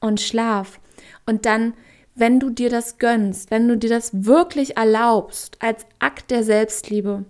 [0.00, 0.78] und Schlaf.
[1.26, 1.74] Und dann,
[2.14, 7.24] wenn du dir das gönnst, wenn du dir das wirklich erlaubst, als Akt der Selbstliebe,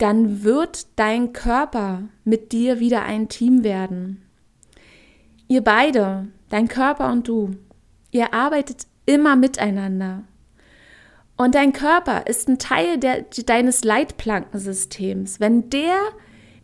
[0.00, 4.22] dann wird dein Körper mit dir wieder ein Team werden.
[5.46, 7.50] Ihr beide, dein Körper und du,
[8.10, 10.24] ihr arbeitet immer miteinander.
[11.36, 15.38] Und dein Körper ist ein Teil der, deines Leitplankensystems.
[15.38, 15.96] Wenn der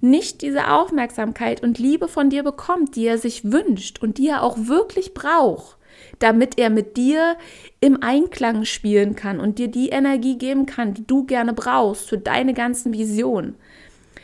[0.00, 4.42] nicht diese Aufmerksamkeit und Liebe von dir bekommt, die er sich wünscht und die er
[4.42, 5.75] auch wirklich braucht,
[6.18, 7.36] damit er mit dir
[7.80, 12.18] im Einklang spielen kann und dir die Energie geben kann, die du gerne brauchst für
[12.18, 13.56] deine ganzen Visionen,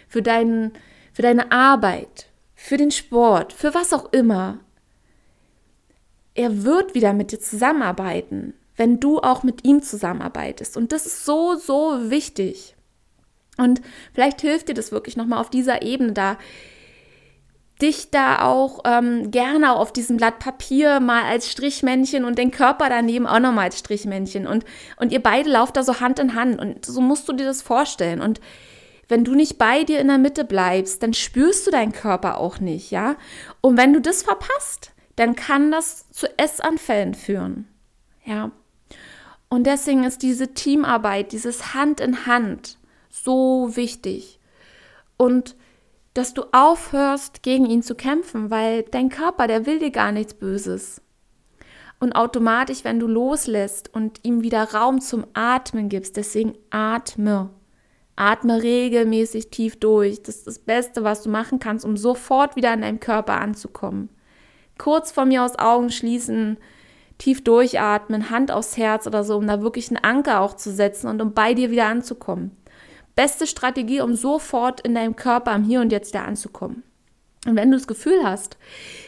[0.09, 0.72] für, deinen,
[1.12, 4.61] für deine Arbeit, für den Sport, für was auch immer.
[6.34, 10.76] Er wird wieder mit dir zusammenarbeiten wenn du auch mit ihm zusammenarbeitest.
[10.76, 12.74] Und das ist so, so wichtig.
[13.59, 13.82] Und
[14.14, 16.38] vielleicht hilft dir das wirklich nochmal auf dieser Ebene da,
[17.83, 22.89] dich da auch ähm, gerne auf diesem Blatt Papier mal als Strichmännchen und den Körper
[22.89, 24.47] daneben auch nochmal als Strichmännchen.
[24.47, 24.64] Und,
[24.97, 26.61] und ihr beide lauft da so Hand in Hand.
[26.61, 28.20] Und so musst du dir das vorstellen.
[28.20, 28.41] Und
[29.09, 32.61] wenn du nicht bei dir in der Mitte bleibst, dann spürst du deinen Körper auch
[32.61, 33.16] nicht, ja?
[33.61, 37.68] Und wenn du das verpasst, dann kann das zu Essanfällen führen.
[38.24, 38.53] Ja.
[39.49, 42.78] Und deswegen ist diese Teamarbeit, dieses Hand in Hand
[43.11, 44.41] so wichtig.
[45.18, 45.57] Und
[46.15, 50.35] dass du aufhörst, gegen ihn zu kämpfen, weil dein Körper, der will dir gar nichts
[50.35, 51.01] Böses.
[52.01, 57.51] Und automatisch, wenn du loslässt und ihm wieder Raum zum Atmen gibst, deswegen atme.
[58.17, 60.23] Atme regelmäßig tief durch.
[60.23, 64.11] Das ist das Beste, was du machen kannst, um sofort wieder in deinem Körper anzukommen.
[64.79, 66.59] Kurz vor mir aus Augen schließen,
[67.19, 71.07] tief durchatmen, Hand aufs Herz oder so, um da wirklich einen Anker auch zu setzen
[71.07, 72.51] und um bei dir wieder anzukommen.
[73.15, 76.83] Beste Strategie, um sofort in deinem Körper am Hier und Jetzt wieder anzukommen.
[77.47, 78.57] Und wenn du das Gefühl hast,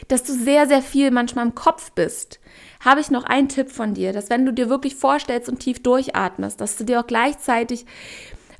[0.09, 2.39] dass du sehr, sehr viel manchmal im Kopf bist,
[2.83, 5.81] habe ich noch einen Tipp von dir, dass wenn du dir wirklich vorstellst und tief
[5.81, 7.85] durchatmest, dass du dir auch gleichzeitig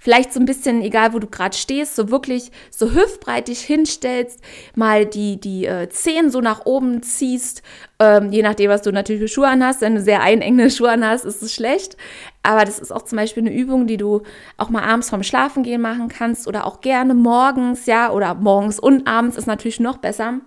[0.05, 4.39] vielleicht so ein bisschen, egal wo du gerade stehst, so wirklich so hüftbreit dich hinstellst,
[4.75, 7.63] mal die, die äh, Zehen so nach oben ziehst,
[7.97, 9.81] ähm, je nachdem, was du natürlich für Schuhe an hast.
[9.81, 11.97] Wenn du sehr einengende Schuhe an hast, ist es schlecht.
[12.45, 14.21] Aber das ist auch zum Beispiel eine Übung, die du
[14.57, 19.07] auch mal abends vorm Schlafengehen machen kannst oder auch gerne morgens, ja, oder morgens und
[19.07, 20.41] abends ist natürlich noch besser.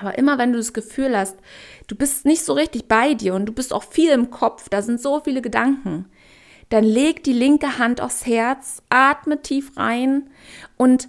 [0.00, 1.36] Aber immer wenn du das Gefühl hast,
[1.86, 4.82] du bist nicht so richtig bei dir und du bist auch viel im Kopf, da
[4.82, 6.06] sind so viele Gedanken,
[6.68, 10.30] dann leg die linke Hand aufs Herz, atme tief rein
[10.76, 11.08] und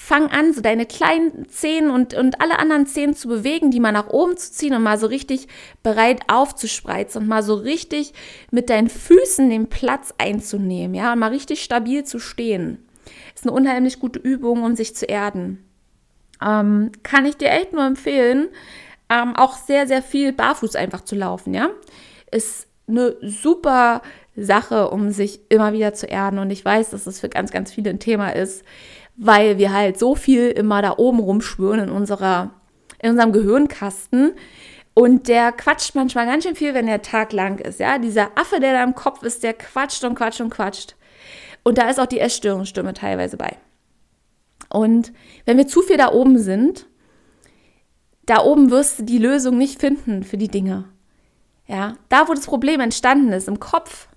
[0.00, 3.90] fang an, so deine kleinen Zehen und, und alle anderen Zehen zu bewegen, die mal
[3.90, 5.48] nach oben zu ziehen und mal so richtig
[5.82, 8.14] bereit aufzuspreizen und mal so richtig
[8.52, 12.78] mit deinen Füßen den Platz einzunehmen, ja, und mal richtig stabil zu stehen.
[13.34, 15.64] Ist eine unheimlich gute Übung, um sich zu erden.
[16.40, 18.48] Ähm, kann ich dir echt nur empfehlen,
[19.10, 21.70] ähm, auch sehr, sehr viel barfuß einfach zu laufen, ja.
[22.30, 24.02] Ist eine super
[24.36, 26.38] Sache, um sich immer wieder zu erden.
[26.38, 28.64] Und ich weiß, dass das für ganz, ganz viele ein Thema ist,
[29.18, 32.52] weil wir halt so viel immer da oben rumschwören in unserer,
[33.02, 34.32] in unserem Gehirnkasten.
[34.94, 37.80] Und der quatscht manchmal ganz schön viel, wenn der Tag lang ist.
[37.80, 40.96] Ja, dieser Affe, der da im Kopf ist, der quatscht und quatscht und quatscht.
[41.64, 43.56] Und da ist auch die Essstörungsstimme teilweise bei.
[44.70, 45.12] Und
[45.44, 46.86] wenn wir zu viel da oben sind,
[48.26, 50.84] da oben wirst du die Lösung nicht finden für die Dinge.
[51.66, 54.07] Ja, da wo das Problem entstanden ist, im Kopf,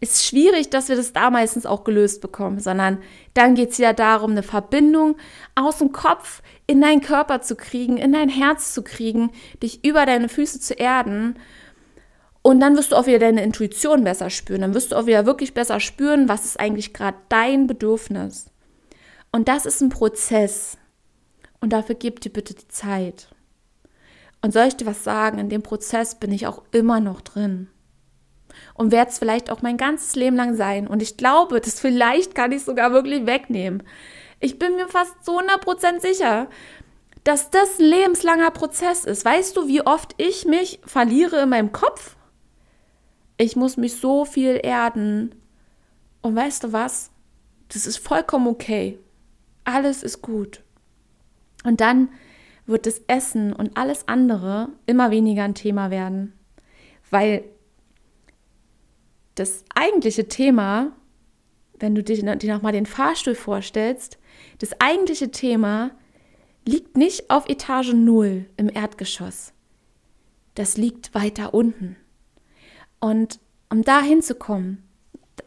[0.00, 2.98] ist schwierig, dass wir das da meistens auch gelöst bekommen, sondern
[3.34, 5.16] dann geht es ja darum, eine Verbindung
[5.54, 9.30] aus dem Kopf in deinen Körper zu kriegen, in dein Herz zu kriegen,
[9.62, 11.38] dich über deine Füße zu erden.
[12.42, 14.60] Und dann wirst du auch wieder deine Intuition besser spüren.
[14.60, 18.46] Dann wirst du auch wieder wirklich besser spüren, was ist eigentlich gerade dein Bedürfnis.
[19.32, 20.76] Und das ist ein Prozess.
[21.60, 23.28] Und dafür gib dir bitte die Zeit.
[24.42, 25.38] Und soll ich dir was sagen?
[25.38, 27.68] In dem Prozess bin ich auch immer noch drin
[28.76, 30.86] und werde es vielleicht auch mein ganzes Leben lang sein.
[30.86, 33.82] Und ich glaube, das vielleicht kann ich sogar wirklich wegnehmen.
[34.40, 36.48] Ich bin mir fast zu 100% sicher,
[37.24, 39.24] dass das ein lebenslanger Prozess ist.
[39.24, 42.16] Weißt du, wie oft ich mich verliere in meinem Kopf?
[43.38, 45.34] Ich muss mich so viel erden.
[46.20, 47.10] Und weißt du was?
[47.68, 48.98] Das ist vollkommen okay.
[49.64, 50.62] Alles ist gut.
[51.64, 52.10] Und dann
[52.66, 56.32] wird das Essen und alles andere immer weniger ein Thema werden.
[57.10, 57.44] Weil
[59.36, 60.92] das eigentliche Thema,
[61.78, 64.18] wenn du dir, nochmal den Fahrstuhl vorstellst,
[64.58, 65.92] das eigentliche Thema
[66.66, 69.52] liegt nicht auf Etage 0 im Erdgeschoss.
[70.54, 71.96] Das liegt weiter unten.
[72.98, 73.38] Und
[73.70, 74.82] um da hinzukommen,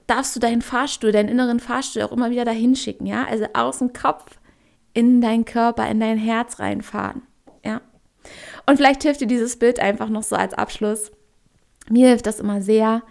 [0.07, 3.25] darfst du deinen Fahrstuhl, deinen inneren Fahrstuhl auch immer wieder dahin schicken, ja?
[3.25, 4.39] Also aus dem Kopf
[4.93, 7.23] in deinen Körper, in dein Herz reinfahren.
[7.65, 7.81] Ja.
[8.65, 11.11] Und vielleicht hilft dir dieses Bild einfach noch so als Abschluss.
[11.89, 13.03] Mir hilft das immer sehr.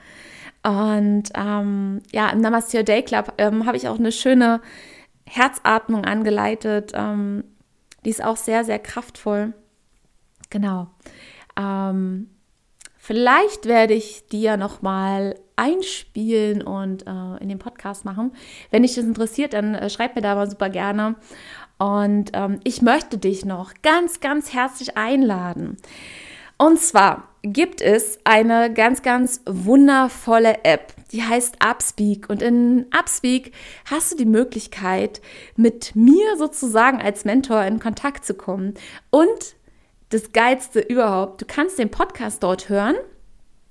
[0.62, 4.60] Und ähm, ja, im Namaste Your Day Club ähm, habe ich auch eine schöne
[5.26, 6.92] Herzatmung angeleitet.
[6.94, 7.44] Ähm,
[8.04, 9.54] die ist auch sehr, sehr kraftvoll.
[10.50, 10.88] Genau.
[11.58, 12.30] Ähm,
[12.96, 18.32] vielleicht werde ich die ja nochmal einspielen und äh, in den Podcast machen.
[18.70, 21.16] Wenn dich das interessiert, dann äh, schreib mir da mal super gerne.
[21.78, 25.76] Und ähm, ich möchte dich noch ganz, ganz herzlich einladen.
[26.58, 32.28] Und zwar gibt es eine ganz, ganz wundervolle App, die heißt Upspeak.
[32.28, 33.52] Und in Upspeak
[33.88, 35.22] hast du die Möglichkeit,
[35.56, 38.74] mit mir sozusagen als Mentor in Kontakt zu kommen.
[39.10, 39.56] Und
[40.10, 42.96] das Geilste überhaupt, du kannst den Podcast dort hören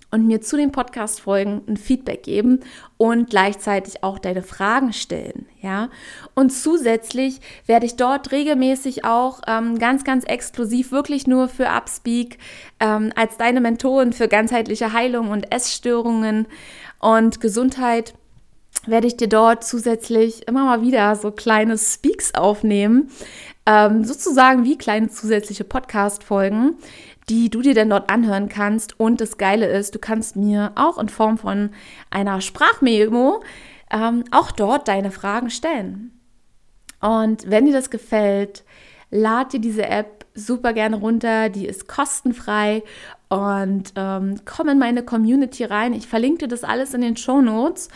[0.09, 2.61] und mir zu den Podcast-Folgen ein Feedback geben
[2.97, 5.89] und gleichzeitig auch deine Fragen stellen, ja.
[6.33, 12.37] Und zusätzlich werde ich dort regelmäßig auch ähm, ganz, ganz exklusiv wirklich nur für Upspeak
[12.79, 16.47] ähm, als deine Mentorin für ganzheitliche Heilung und Essstörungen
[16.99, 18.13] und Gesundheit
[18.85, 23.09] werde ich dir dort zusätzlich immer mal wieder so kleine Speaks aufnehmen,
[23.65, 26.75] ähm, sozusagen wie kleine zusätzliche Podcast-Folgen,
[27.29, 28.99] die du dir dann dort anhören kannst.
[28.99, 31.71] Und das Geile ist, du kannst mir auch in Form von
[32.09, 33.41] einer Sprachmemo
[33.91, 36.11] ähm, auch dort deine Fragen stellen.
[37.01, 38.63] Und wenn dir das gefällt,
[39.11, 41.49] lad dir diese App super gerne runter.
[41.49, 42.83] Die ist kostenfrei
[43.29, 45.93] und ähm, komm in meine Community rein.
[45.93, 47.89] Ich verlinke dir das alles in den Show Notes.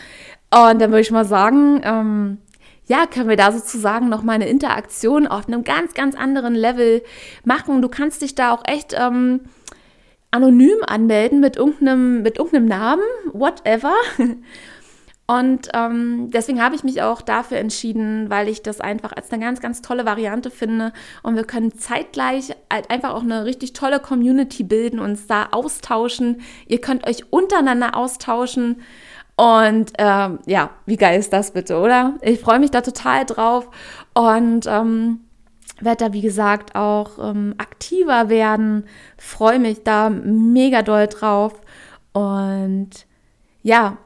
[0.54, 2.38] Und dann würde ich mal sagen, ähm,
[2.92, 7.02] ja, können wir da sozusagen noch mal eine Interaktion auf einem ganz, ganz anderen Level
[7.46, 7.82] machen.
[7.82, 9.40] Du kannst dich da auch echt ähm,
[10.30, 13.94] anonym anmelden mit irgendeinem, mit irgendeinem Namen, whatever.
[15.26, 19.42] Und ähm, deswegen habe ich mich auch dafür entschieden, weil ich das einfach als eine
[19.42, 20.92] ganz, ganz tolle Variante finde.
[21.24, 26.42] Und wir können zeitgleich halt einfach auch eine richtig tolle Community bilden, uns da austauschen.
[26.68, 28.82] Ihr könnt euch untereinander austauschen.
[29.42, 32.14] Und ähm, ja, wie geil ist das bitte, oder?
[32.22, 33.72] Ich freue mich da total drauf
[34.14, 35.22] und ähm,
[35.80, 38.84] werde da, wie gesagt, auch ähm, aktiver werden.
[39.18, 41.60] Freue mich da mega doll drauf.
[42.14, 42.92] Und
[43.64, 43.98] ja,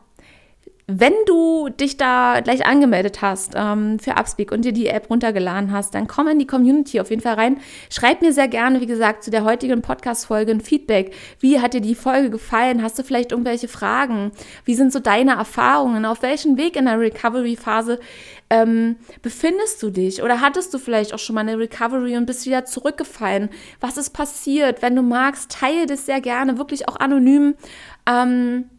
[0.88, 5.72] wenn du dich da gleich angemeldet hast ähm, für Upspeak und dir die App runtergeladen
[5.72, 7.58] hast, dann komm in die Community auf jeden Fall rein.
[7.90, 11.16] Schreib mir sehr gerne, wie gesagt, zu der heutigen Podcast-Folge ein Feedback.
[11.40, 12.84] Wie hat dir die Folge gefallen?
[12.84, 14.32] Hast du vielleicht irgendwelche Fragen?
[14.64, 16.06] Wie sind so deine Erfahrungen?
[16.06, 18.00] Auf welchem Weg in der Recovery-Phase
[18.52, 20.22] ähm, befindest du dich?
[20.22, 23.50] Oder hattest du vielleicht auch schon mal eine Recovery und bist wieder zurückgefallen?
[23.80, 24.84] Was ist passiert?
[24.84, 27.56] Wenn du magst, teile das sehr gerne, wirklich auch anonym.
[28.08, 28.70] Ähm,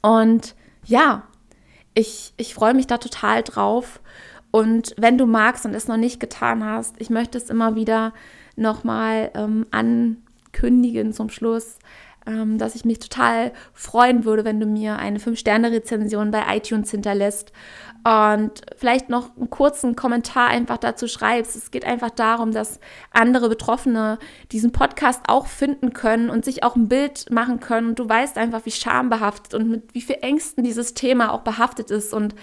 [0.00, 0.54] und
[0.86, 1.24] ja,
[1.94, 4.00] ich, ich freue mich da total drauf.
[4.50, 8.12] Und wenn du magst und es noch nicht getan hast, ich möchte es immer wieder
[8.56, 11.78] nochmal ähm, ankündigen zum Schluss,
[12.26, 17.52] ähm, dass ich mich total freuen würde, wenn du mir eine 5-Sterne-Rezension bei iTunes hinterlässt
[18.06, 21.56] und vielleicht noch einen kurzen Kommentar einfach dazu schreibst.
[21.56, 22.78] Es geht einfach darum, dass
[23.10, 24.18] andere Betroffene
[24.52, 27.88] diesen Podcast auch finden können und sich auch ein Bild machen können.
[27.88, 31.90] Und du weißt einfach, wie schambehaftet und mit wie viel Ängsten dieses Thema auch behaftet
[31.90, 32.12] ist.
[32.12, 32.34] Und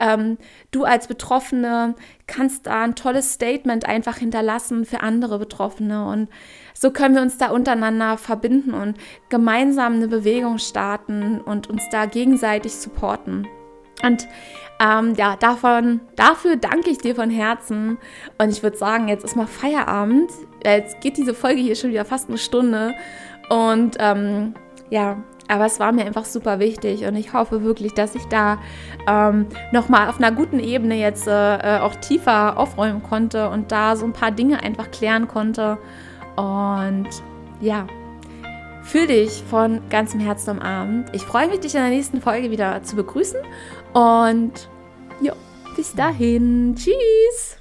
[0.00, 0.38] ähm,
[0.70, 1.94] du als Betroffene
[2.26, 6.06] kannst da ein tolles Statement einfach hinterlassen für andere Betroffene.
[6.06, 6.28] Und
[6.74, 8.96] so können wir uns da untereinander verbinden und
[9.28, 13.46] gemeinsam eine Bewegung starten und uns da gegenseitig supporten.
[14.02, 14.26] Und
[14.80, 17.98] ähm, ja, davon, dafür danke ich dir von Herzen.
[18.38, 20.30] Und ich würde sagen, jetzt ist mal Feierabend.
[20.64, 22.94] Jetzt geht diese Folge hier schon wieder fast eine Stunde.
[23.50, 24.54] Und ähm,
[24.88, 28.58] ja, aber es war mir einfach super wichtig und ich hoffe wirklich, dass ich da
[29.08, 34.04] ähm, nochmal auf einer guten Ebene jetzt äh, auch tiefer aufräumen konnte und da so
[34.04, 35.78] ein paar Dinge einfach klären konnte.
[36.36, 37.08] Und
[37.60, 37.86] ja,
[38.82, 41.14] fühl dich von ganzem Herzen umarmt.
[41.14, 43.40] Ich freue mich, dich in der nächsten Folge wieder zu begrüßen
[43.92, 44.68] und
[45.20, 45.34] ja,
[45.76, 46.74] bis dahin.
[46.76, 47.59] Tschüss.